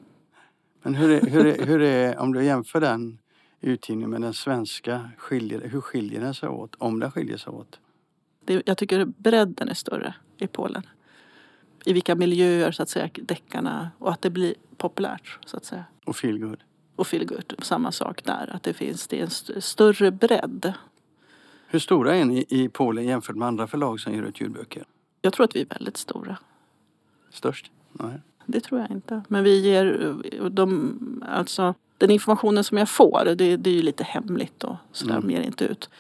Men 0.83 0.95
hur 0.95 1.11
är, 1.11 1.31
hur 1.31 1.47
är, 1.47 1.67
hur 1.67 1.83
är 1.83 2.19
om 2.19 2.33
du 2.33 2.45
jämför 2.45 2.81
den 2.81 3.19
utgivningen 3.61 4.11
med 4.11 4.21
den 4.21 4.35
svenska, 4.35 5.11
skiljer, 5.19 5.61
hur 5.69 5.81
skiljer 5.81 6.21
den 6.21 6.35
sig 6.35 6.49
åt? 6.49 6.75
Om 6.79 7.01
den 7.01 7.11
skiljer 7.11 7.37
sig 7.37 7.51
åt? 7.51 7.81
Det, 8.45 8.63
jag 8.67 8.79
tycker 8.79 9.05
bredden 9.05 9.69
är 9.69 9.75
större 9.75 10.15
i 10.39 10.47
Polen. 10.47 10.83
I 11.85 11.93
vilka 11.93 12.15
miljöer 12.15 12.73
så 12.73 12.83
att 12.83 12.89
säga 12.89 13.11
deckarna 13.15 13.91
och 13.99 14.11
att 14.11 14.23
det 14.23 14.31
blir 14.31 14.55
populärt 14.77 15.39
så 15.47 15.57
att 15.57 15.65
säga. 15.65 15.85
Och 16.05 16.17
feelgood? 16.17 16.59
Och 16.99 17.07
feelgood, 17.07 17.55
samma 17.63 17.93
sak 17.93 18.25
där. 18.25 18.51
Att 18.55 18.63
det 18.63 18.73
finns 18.73 19.07
det 19.07 19.21
är 19.21 19.23
en 19.55 19.63
större 19.63 20.11
bredd. 20.11 20.73
Hur 21.67 21.79
stora 21.79 22.15
är 22.15 22.25
ni 22.25 22.45
i 22.49 22.69
Polen 22.69 23.05
jämfört 23.05 23.37
med 23.37 23.49
andra 23.49 23.67
förlag 23.67 24.01
som 24.01 24.13
ger 24.15 24.23
ut 24.23 24.41
ljudböcker? 24.41 24.85
Jag 25.23 25.33
tror 25.33 25.45
att 25.45 25.57
vi 25.57 25.61
är 25.61 25.67
väldigt 25.67 25.97
stora. 25.97 26.39
Störst? 27.31 27.71
Nej. 27.93 28.21
Det 28.47 28.61
tror 28.61 28.81
jag 28.81 28.91
inte. 28.91 29.23
Men 29.29 29.45
vi 29.45 29.61
ger 29.61 30.15
de, 30.51 31.23
alltså 31.29 31.75
den 31.99 32.11
informationen 32.11 32.65
som 32.65 32.79
jag 32.79 32.89
får, 32.89 33.35
det, 33.37 33.57
det 33.57 33.71
är 33.71 33.75
ju 33.75 33.83
lite 33.83 34.05
hemligt 34.05 34.65
och 34.65 34.77
sådär, 34.93 35.15
mm. 35.15 35.27
mer 35.27 35.41
inte 35.41 35.65
ut. 35.65 35.91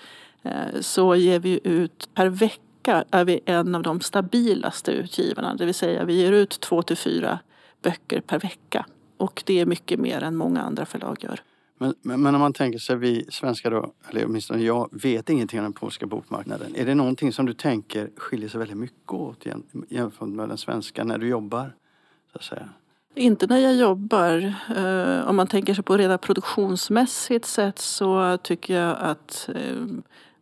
Eh, 0.43 0.81
så 0.81 1.15
ger 1.15 1.39
vi 1.39 1.61
ut 1.65 2.09
per 2.15 2.29
vecka 2.29 3.05
är 3.11 3.25
vi 3.25 3.41
en 3.45 3.75
av 3.75 3.83
de 3.83 4.01
stabilaste 4.01 4.93
utgivarna. 4.93 5.55
Det 5.55 5.65
vill 5.65 5.75
säga 5.75 6.05
vi 6.05 6.15
ger 6.15 6.33
ut 6.33 6.61
två 6.61 6.83
till 6.83 6.97
fyra 6.97 7.39
böcker 7.83 8.21
per 8.21 8.39
vecka. 8.39 8.87
Och 9.19 9.43
det 9.47 9.61
är 9.61 9.67
mycket 9.67 10.01
mer 10.01 10.23
än 10.23 10.37
många 10.37 10.63
andra 10.63 10.87
förlag 10.87 11.17
gör. 11.21 11.41
Men, 11.79 11.95
men, 12.03 12.23
men 12.23 12.35
om 12.35 12.41
man 12.41 12.53
tänker 12.53 12.79
sig 12.79 12.97
vi 12.97 13.27
svenskar 13.31 13.71
då, 13.71 13.93
eller 14.09 14.27
åtminstone 14.27 14.63
jag, 14.63 14.89
vet 14.93 15.31
ingenting 15.31 15.59
om 15.59 15.65
den 15.65 15.73
polska 15.73 16.07
bokmarknaden. 16.07 16.75
Är 16.77 16.87
det 16.87 16.95
någonting 16.95 17.33
som 17.33 17.47
du 17.47 17.55
tänker 17.55 18.11
skiljer 18.17 18.49
sig 18.49 18.59
väldigt 18.59 18.77
mycket 18.77 19.13
åt 19.13 19.47
jämfört 19.89 20.29
med 20.29 20.49
den 20.49 20.59
svenska 20.59 21.05
när 21.05 21.19
du 21.19 21.29
jobbar? 21.29 21.75
Så 22.33 22.39
att 22.39 22.45
säga? 22.45 22.69
Inte 23.15 23.47
när 23.47 23.59
jag 23.59 23.77
jobbar. 23.77 24.55
Eh, 24.77 25.29
om 25.29 25.37
man 25.37 25.47
tänker 25.47 25.75
sig 25.75 25.85
på 25.85 25.97
reda 25.97 26.19
produktionsmässigt 26.19 27.47
sett 27.47 27.79
så 27.79 28.39
tycker 28.43 28.75
jag 28.75 28.97
att 29.01 29.49
eh, 29.55 29.87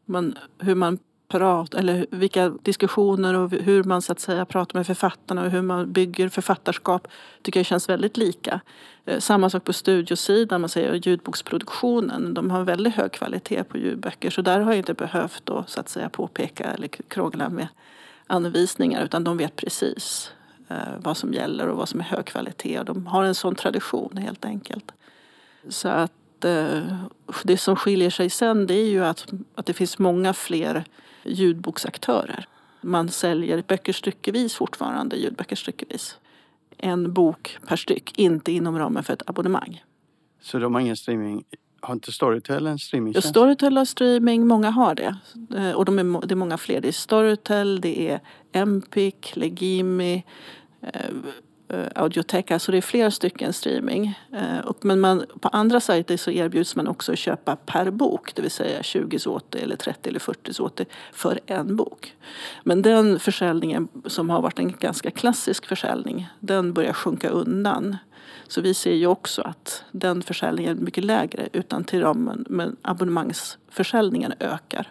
man, 0.04 0.38
hur 0.58 0.74
man 0.74 0.98
prat, 1.28 1.74
eller 1.74 2.06
vilka 2.10 2.48
diskussioner 2.48 3.34
och 3.34 3.50
hur 3.50 3.84
man 3.84 4.02
så 4.02 4.12
att 4.12 4.20
säga 4.20 4.44
pratar 4.44 4.78
med 4.78 4.86
författarna 4.86 5.42
och 5.42 5.50
hur 5.50 5.62
man 5.62 5.92
bygger 5.92 6.28
författarskap 6.28 7.08
tycker 7.42 7.60
jag 7.60 7.66
känns 7.66 7.88
väldigt 7.88 8.16
lika. 8.16 8.60
Eh, 9.04 9.18
samma 9.18 9.50
sak 9.50 9.64
på 9.64 9.72
studiosidan, 9.72 10.60
man 10.60 10.70
säger 10.70 10.94
ljudboksproduktionen. 10.94 12.34
De 12.34 12.50
har 12.50 12.64
väldigt 12.64 12.94
hög 12.94 13.12
kvalitet 13.12 13.64
på 13.64 13.78
ljudböcker 13.78 14.30
så 14.30 14.42
där 14.42 14.60
har 14.60 14.72
jag 14.72 14.78
inte 14.78 14.94
behövt 14.94 15.42
då, 15.44 15.64
så 15.66 15.80
att 15.80 15.88
säga 15.88 16.08
påpeka 16.08 16.64
eller 16.64 16.88
krångla 16.88 17.48
med 17.48 17.68
anvisningar 18.26 19.04
utan 19.04 19.24
de 19.24 19.36
vet 19.36 19.56
precis 19.56 20.32
eh, 20.68 20.76
vad 20.98 21.16
som 21.16 21.32
gäller 21.32 21.68
och 21.68 21.76
vad 21.76 21.88
som 21.88 22.00
är 22.00 22.04
hög 22.04 22.24
kvalitet. 22.24 22.82
De 22.82 23.06
har 23.06 23.24
en 23.24 23.34
sån 23.34 23.54
tradition 23.54 24.16
helt 24.16 24.44
enkelt. 24.44 24.92
Så 25.68 25.88
att 25.88 26.44
eh, 26.44 26.80
det 27.44 27.56
som 27.56 27.76
skiljer 27.76 28.10
sig 28.10 28.30
sen 28.30 28.66
det 28.66 28.74
är 28.74 28.88
ju 28.88 29.04
att, 29.04 29.26
att 29.54 29.66
det 29.66 29.72
finns 29.72 29.98
många 29.98 30.34
fler 30.34 30.84
ljudboksaktörer. 31.28 32.48
Man 32.80 33.08
säljer 33.08 33.64
böcker 33.68 33.92
styckevis 33.92 34.54
fortfarande, 34.54 35.16
ljudböcker 35.16 35.56
styckevis. 35.56 36.18
En 36.78 37.12
bok 37.12 37.58
per 37.66 37.76
styck, 37.76 38.18
inte 38.18 38.52
inom 38.52 38.78
ramen 38.78 39.04
för 39.04 39.12
ett 39.12 39.22
abonnemang. 39.26 39.84
Så 40.40 40.58
de 40.58 40.74
har 40.74 40.80
ingen 40.80 40.96
streaming 40.96 41.44
har 41.80 41.94
inte 41.94 42.12
Storytel 42.12 42.66
en 42.66 42.78
streamingtjänst? 42.78 43.28
Storytel 43.28 43.76
har 43.76 43.84
streaming, 43.84 44.46
många 44.46 44.70
har 44.70 44.94
det. 44.94 45.16
Eh, 45.56 45.70
och 45.70 45.84
de 45.84 45.98
är, 45.98 46.26
det 46.26 46.34
är 46.34 46.36
många 46.36 46.58
fler. 46.58 46.80
Det 46.80 46.88
är 46.88 46.92
Storytel, 46.92 47.80
det 47.80 48.08
är 48.10 48.20
Empic, 48.52 49.14
Legimi, 49.34 50.24
Eh, 51.68 51.78
Audiotech, 51.78 51.94
alltså 51.94 52.02
Audioteca. 52.02 52.58
Så 52.58 52.72
det 52.72 52.78
är 52.78 52.82
flera 52.82 53.10
stycken 53.10 53.52
streaming. 53.52 54.18
Eh, 54.32 54.58
och, 54.58 54.84
men 54.84 55.00
man, 55.00 55.26
på 55.40 55.48
andra 55.48 55.80
sajter 55.80 56.16
så 56.16 56.30
erbjuds 56.30 56.76
man 56.76 56.88
också 56.88 57.12
att 57.12 57.18
köpa 57.18 57.56
per 57.56 57.90
bok. 57.90 58.34
Det 58.34 58.42
vill 58.42 58.50
säga 58.50 58.82
20 58.82 59.18
zloty 59.18 59.58
eller 59.58 59.76
30 59.76 60.08
eller 60.08 60.20
40 60.20 60.54
zloty 60.54 60.84
för 61.12 61.40
en 61.46 61.76
bok. 61.76 62.14
Men 62.64 62.82
den 62.82 63.18
försäljningen 63.18 63.88
som 64.06 64.30
har 64.30 64.42
varit 64.42 64.58
en 64.58 64.72
ganska 64.72 65.10
klassisk 65.10 65.66
försäljning 65.66 66.28
den 66.40 66.72
börjar 66.72 66.92
sjunka 66.92 67.28
undan. 67.28 67.96
Så 68.48 68.60
vi 68.60 68.74
ser 68.74 68.94
ju 68.94 69.06
också 69.06 69.42
att 69.42 69.84
den 69.92 70.22
försäljningen 70.22 70.78
är 70.78 70.82
mycket 70.82 71.04
lägre 71.04 71.48
utan 71.52 71.84
till 71.84 72.00
ramen, 72.00 72.44
men 72.48 72.76
abonnemangsförsäljningen 72.82 74.32
ökar. 74.40 74.90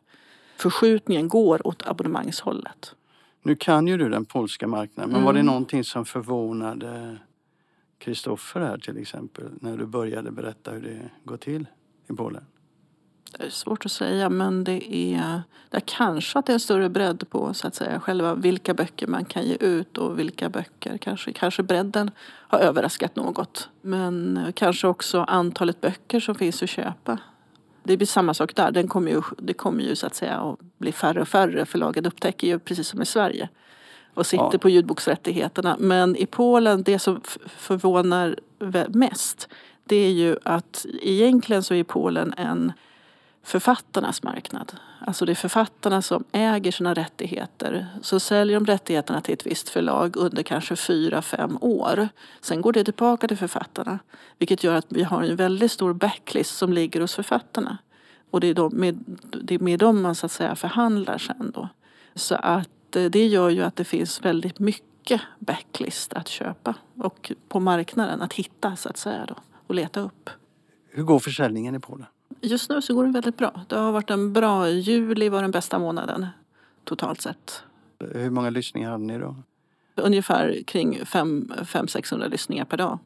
Förskjutningen 0.58 1.28
går 1.28 1.68
åt 1.68 1.88
abonnemangshållet. 1.88 2.96
Nu 3.46 3.56
kan 3.56 3.88
ju 3.88 3.98
du 3.98 4.10
den 4.10 4.26
polska 4.26 4.68
marknaden, 4.68 5.10
men 5.10 5.16
mm. 5.16 5.26
var 5.26 5.34
det 5.34 5.40
mm. 5.40 5.46
någonting 5.46 5.84
som 5.84 6.06
förvånade 6.06 7.18
Kristoffer 7.98 8.60
här 8.60 8.78
till 8.78 8.98
exempel 8.98 9.50
när 9.62 9.78
du 9.78 9.86
började 9.86 10.32
berätta 10.32 10.72
hur 10.72 10.82
det 10.82 11.10
går 11.24 11.38
till 11.38 11.68
i 12.10 12.14
Polen? 12.14 12.46
Det 13.38 13.46
är 13.46 13.50
svårt 13.50 13.86
att 13.86 13.92
säga 13.92 14.30
men 14.30 14.64
det 14.64 14.94
är, 14.94 15.42
det 15.70 15.78
är 15.78 15.84
kanske 15.86 16.40
att 16.40 16.46
det 16.46 16.52
är 16.52 16.54
en 16.54 16.60
större 16.60 16.90
bredd 16.90 17.30
på 17.30 17.54
så 17.54 17.68
att 17.68 17.76
säga 17.76 18.00
själva 18.00 18.36
vilka 18.36 18.74
böcker 18.74 19.08
man 19.08 19.26
kan 19.26 19.44
ge 19.46 19.56
ut 19.56 19.98
och 19.98 20.20
vilka 20.20 20.50
böcker. 20.50 20.98
Kanske, 20.98 21.34
kanske 21.34 21.64
bredden 21.64 22.12
har 22.22 22.60
överraskat 22.60 23.16
något. 23.16 23.70
Men 23.82 24.40
kanske 24.56 24.88
också 24.88 25.22
antalet 25.22 25.82
böcker 25.82 26.20
som 26.20 26.36
finns 26.36 26.64
att 26.64 26.70
köpa. 26.70 27.20
Det 27.86 27.98
blir 27.98 28.08
samma 28.08 28.34
sak 28.34 28.56
där. 28.56 28.72
Den 28.72 28.88
kommer 28.88 29.12
ju, 29.12 29.22
det 29.38 29.54
kommer 29.54 29.84
ju 29.84 29.96
så 29.96 30.08
att 30.08 30.16
säga 30.16 30.36
att 30.36 30.60
bli 30.78 30.92
färre 30.92 31.22
och 31.22 31.28
färre. 31.28 31.66
Förlagen 31.66 32.06
upptäcker 32.06 32.48
ju 32.48 32.60
precis 32.60 32.88
som 32.88 33.02
i 33.02 33.06
Sverige 33.06 33.50
och 34.14 34.26
sitter 34.26 34.50
ja. 34.52 34.58
på 34.58 34.70
ljudboksrättigheterna. 34.70 35.76
Men 35.80 36.16
i 36.16 36.26
Polen, 36.26 36.84
det 36.84 37.00
som 37.00 37.22
förvånar 37.58 38.36
mest 38.88 39.50
det 39.88 39.96
är 39.96 40.12
ju 40.12 40.38
att 40.44 40.86
egentligen 41.02 41.64
så 41.64 41.74
är 41.74 41.84
Polen 41.84 42.34
en 42.38 42.74
författarnas 43.46 44.24
marknad. 44.24 44.76
Alltså 45.00 45.26
det 45.26 45.32
är 45.32 45.36
författarna 45.36 46.02
som 46.02 46.24
äger 46.32 46.72
sina 46.72 46.94
rättigheter. 46.94 47.88
Så 48.02 48.20
säljer 48.20 48.60
de 48.60 48.66
rättigheterna 48.66 49.22
till 49.22 49.34
ett 49.34 49.46
visst 49.46 49.70
förlag 49.70 50.18
under 50.18 50.44
kanske 50.44 50.76
fyra, 50.76 51.22
fem 51.22 51.58
år. 51.62 52.10
Sen 52.42 52.62
går 52.62 52.74
det 52.74 52.84
tillbaka 52.84 53.28
till 53.28 53.38
författarna. 53.38 54.00
Vilket 54.38 54.64
gör 54.64 54.76
att 54.76 54.86
vi 54.90 55.04
har 55.04 55.24
en 55.24 55.36
väldigt 55.36 55.72
stor 55.72 55.94
backlist 55.94 56.58
som 56.58 56.74
ligger 56.74 57.02
hos 57.02 57.16
författarna. 57.16 57.78
Och 58.32 58.40
det 58.40 58.48
är, 58.48 58.54
de, 58.54 58.76
med, 58.76 59.04
det 59.44 59.56
är 59.56 59.60
med 59.60 59.80
dem 59.80 60.02
man 60.02 60.16
så 60.16 60.26
att 60.26 60.32
säga 60.32 60.56
förhandlar 60.56 61.18
sen 61.18 61.52
då. 61.52 61.70
Så 62.16 62.36
att 62.36 62.96
eh, 62.96 63.06
det 63.06 63.28
gör 63.28 63.50
ju 63.50 63.64
att 63.64 63.76
det 63.76 63.86
finns 63.86 64.26
väldigt 64.26 64.60
mycket 64.60 65.22
backlist 65.40 66.14
att 66.14 66.28
köpa 66.28 66.76
och 66.98 67.32
på 67.48 67.60
marknaden 67.60 68.22
att 68.22 68.34
hitta 68.34 68.76
så 68.76 68.90
att 68.90 68.98
säga 68.98 69.26
då 69.26 69.36
och 69.68 69.76
leta 69.76 70.00
upp. 70.00 70.30
Hur 70.90 71.04
går 71.04 71.20
försäljningen 71.20 71.76
i 71.76 71.80
Polen? 71.80 72.08
Just 72.46 72.70
nu 72.70 72.82
så 72.82 72.94
går 72.94 73.06
det 73.06 73.12
väldigt 73.12 73.38
bra. 73.38 73.62
Det 73.68 73.76
har 73.76 73.92
varit 73.92 74.10
en 74.10 74.34
bra, 74.34 74.70
juli 74.70 75.30
var 75.30 75.42
den 75.42 75.52
bästa 75.52 75.80
månaden 75.80 76.26
totalt 76.84 77.22
sett. 77.22 77.64
Hur 78.14 78.30
många 78.30 78.50
lyssningar 78.50 78.92
hade 78.92 79.04
ni 79.04 79.18
då? 79.18 79.36
Ungefär 79.96 80.64
kring 80.68 81.00
500-600 81.00 82.30
lyssningar 82.30 82.66
per 82.66 82.78
dag. 82.78 83.00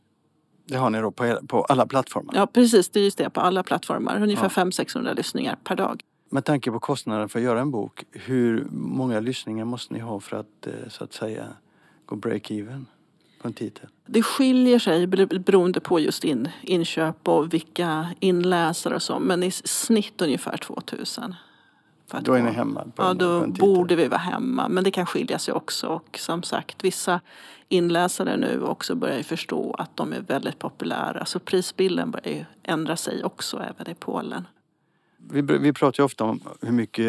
Det 0.66 0.78
har 0.78 0.90
ni 0.90 1.02
då 1.02 1.12
på, 1.12 1.40
på 1.48 1.62
alla 1.64 1.86
plattformar? 1.88 2.34
Ja 2.36 2.48
precis, 2.48 2.90
det 2.90 3.00
är 3.00 3.04
just 3.04 3.18
det 3.18 3.30
på 3.30 3.42
alla 3.42 3.64
plattformar. 3.64 4.22
Ungefär 4.24 4.52
Ja. 4.56 4.64
500-600 4.64 5.16
lyssningar 5.16 5.58
per 5.64 5.76
dag. 5.76 6.02
Med 6.30 6.46
tanke 6.46 6.72
på 6.72 6.80
kostnaden 6.80 7.30
för 7.30 7.40
att 7.40 7.46
göra 7.46 7.60
en 7.62 7.72
bok, 7.72 8.04
hur 8.12 8.68
många 8.72 9.20
lyssningar 9.20 9.66
måste 9.66 9.94
ni 9.94 10.00
ha 10.00 10.20
för 10.20 10.38
att 10.38 10.68
eh, 10.68 10.74
så 10.90 11.04
att 11.04 11.14
säga 11.14 11.46
gå 12.06 12.16
break-even 12.16 12.86
på 13.42 13.48
en 13.48 13.54
titel? 13.54 13.88
Det 14.06 14.24
skiljer 14.24 14.80
sig 14.80 15.08
bero- 15.08 15.40
beroende 15.40 15.80
på 15.80 16.00
just 16.00 16.24
in, 16.24 16.50
inköp 16.62 17.28
och 17.28 17.54
vilka 17.54 18.08
inläsare 18.20 18.96
och 18.96 19.02
så. 19.02 19.20
Men 19.20 19.44
i 19.44 19.52
snitt 19.52 20.22
ungefär 20.22 20.58
2000. 20.58 21.36
För 22.08 22.22
Då 22.22 22.34
är 22.34 22.44
ni 22.44 22.52
hemma 22.52 22.86
Ja, 22.98 23.14
då 23.14 23.48
borde 23.48 23.96
vi 23.96 24.08
vara 24.08 24.20
hemma. 24.20 24.70
Men 24.70 24.84
det 24.84 24.92
kan 24.92 25.06
skilja 25.06 25.40
sig 25.40 25.54
också. 25.54 25.88
Och 25.88 26.18
som 26.20 26.44
sagt, 26.44 26.84
vissa 26.84 27.22
inläsare 27.70 28.38
nu 28.38 28.62
också 28.64 28.96
börjar 28.96 29.24
förstå 29.24 29.74
att 29.74 29.98
de 29.98 30.14
är 30.14 30.22
väldigt 30.22 30.60
populära. 30.60 31.26
Så 31.26 31.40
prisbilden 31.40 32.12
börjar 32.12 32.34
ju 32.36 32.46
ändra 32.64 32.96
sig 32.96 33.24
också 33.24 33.58
även 33.58 33.92
i 33.92 33.96
Polen. 33.96 34.48
Vi, 35.18 35.42
vi 35.42 35.74
pratar 35.74 36.04
ju 36.04 36.06
ofta 36.06 36.24
om 36.24 36.40
hur 36.62 36.72
mycket, 36.72 37.06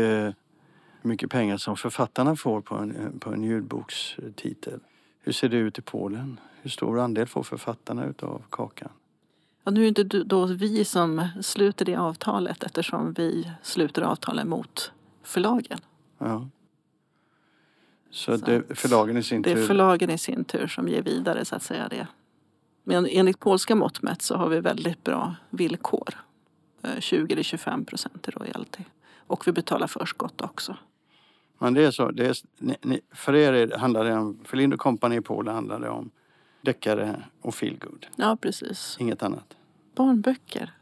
hur 1.01 1.09
mycket 1.09 1.31
pengar 1.31 1.57
som 1.57 1.77
författarna 1.77 2.37
får 2.37 2.61
på 2.61 2.75
en, 2.75 3.19
på 3.21 3.33
en 3.33 3.45
ljudbokstitel. 3.45 4.81
Hur 5.23 5.33
ser 5.33 5.49
det 5.49 5.57
ut 5.57 5.79
i 5.79 5.83
Polen? 5.83 6.41
Hur 6.63 6.71
stor 6.71 6.99
andel 7.01 7.27
får 7.27 7.43
författarna 7.43 8.05
utav 8.07 8.43
kakan? 8.51 8.89
Och 9.65 9.73
nu 9.73 9.81
är 9.81 9.91
det 9.91 10.03
inte 10.03 10.23
då 10.25 10.47
vi 10.47 10.85
som 10.85 11.29
sluter 11.43 11.85
det 11.85 11.97
avtalet 11.97 12.63
eftersom 12.63 13.13
vi 13.13 13.53
sluter 13.63 14.03
avtalen 14.03 14.49
mot 14.49 14.93
förlagen. 15.23 15.79
Ja. 16.19 16.49
Så, 18.11 18.39
Så 18.39 18.45
det, 18.45 18.79
förlagen 18.79 19.17
i 19.17 19.23
sin 19.23 19.43
Det 19.43 19.51
är 19.51 19.55
tur... 19.55 19.67
förlagen 19.67 20.11
i 20.11 20.19
sin 20.19 20.45
tur 20.45 20.67
som 20.67 20.89
ger 20.89 21.03
vidare 21.03 21.45
så 21.45 21.57
att 21.57 21.63
säga 21.63 21.89
det. 21.89 22.07
Men 22.85 23.07
enligt 23.07 23.39
polska 23.41 23.75
mått 23.75 24.03
mätt 24.03 24.23
så 24.23 24.37
har 24.37 24.49
vi 24.49 24.61
väldigt 24.61 25.05
bra 25.05 25.35
villkor. 25.51 26.15
Eh, 26.83 26.91
20-25 26.97 27.85
procent 27.85 28.29
i 28.29 28.31
royalty. 28.31 28.83
Och 29.17 29.47
vi 29.47 29.53
betalar 29.53 29.87
förskott 29.87 30.41
också. 30.41 30.77
Men 31.63 31.75
det 31.75 31.85
är 31.85 31.91
så. 31.91 32.11
Det 32.11 32.27
är, 32.27 32.37
ni, 32.59 32.77
ni, 32.83 33.01
för 33.15 33.35
er 33.35 33.53
är, 33.53 33.67
det- 33.67 33.79
handlar 33.79 34.05
det 34.05 34.15
om... 34.15 34.39
För 34.45 34.57
Lind 34.57 34.79
Company 34.79 35.17
i 35.17 35.21
Polen 35.21 35.55
handlar 35.55 35.81
det 35.81 35.89
om 35.89 36.11
deckare 36.63 37.23
och 37.43 37.55
feelgood. 37.55 38.07
Ja, 38.17 38.37
precis. 38.41 38.97
Inget 39.01 39.23
annat. 39.23 39.57
Barnböcker. 39.97 40.73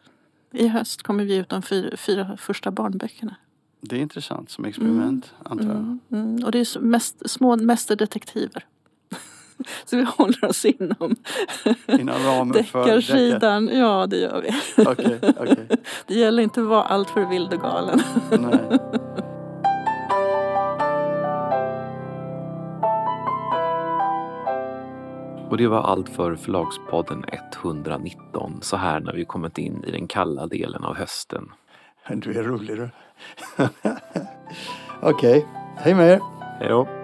I 0.52 0.68
höst 0.68 1.02
kommer 1.02 1.24
vi 1.24 1.36
ut 1.36 1.48
de 1.48 1.62
fyra, 1.62 1.96
fyra 1.96 2.36
första 2.36 2.70
barnböckerna. 2.70 3.34
Det 3.80 3.96
är 3.96 4.00
intressant 4.00 4.50
som 4.50 4.64
experiment, 4.64 5.34
antar 5.44 5.66
jag. 5.66 5.76
Mm, 5.76 6.00
mm. 6.12 6.44
Och 6.44 6.50
det 6.52 6.58
är 6.58 6.80
mest, 6.80 7.30
små 7.30 7.56
mästerdetektiver. 7.56 8.64
så 9.84 9.96
vi 9.96 10.02
håller 10.04 10.44
oss 10.44 10.64
inom 10.64 11.16
Inom 11.86 12.14
ramen 12.24 12.52
deckarsidan. 12.52 13.68
Ja, 13.68 14.06
det 14.06 14.16
gör 14.18 14.42
vi. 14.42 14.82
Okej, 14.86 15.18
okej. 15.38 15.68
Det 16.06 16.14
gäller 16.14 16.42
inte 16.42 16.60
att 16.60 16.66
vara 16.66 16.82
alltför 16.84 17.24
vild 17.26 17.54
och 17.54 17.60
galen. 17.60 18.00
Nej. 18.30 18.78
Och 25.50 25.56
det 25.56 25.68
var 25.68 25.80
allt 25.80 26.08
för 26.08 26.37
Förlagspodden 26.37 27.24
119 27.32 28.58
så 28.62 28.76
här 28.76 29.00
när 29.00 29.12
vi 29.12 29.24
kommit 29.24 29.58
in 29.58 29.84
i 29.84 29.90
den 29.90 30.06
kalla 30.06 30.46
delen 30.46 30.84
av 30.84 30.96
hösten. 30.96 31.50
Du 32.08 32.38
är 32.38 32.42
rolig 32.42 32.76
du. 32.76 32.90
Okej, 35.02 35.46
hej 35.76 35.94
med 35.94 36.11
er. 36.11 36.20
Hej 36.61 36.68
då! 36.68 36.97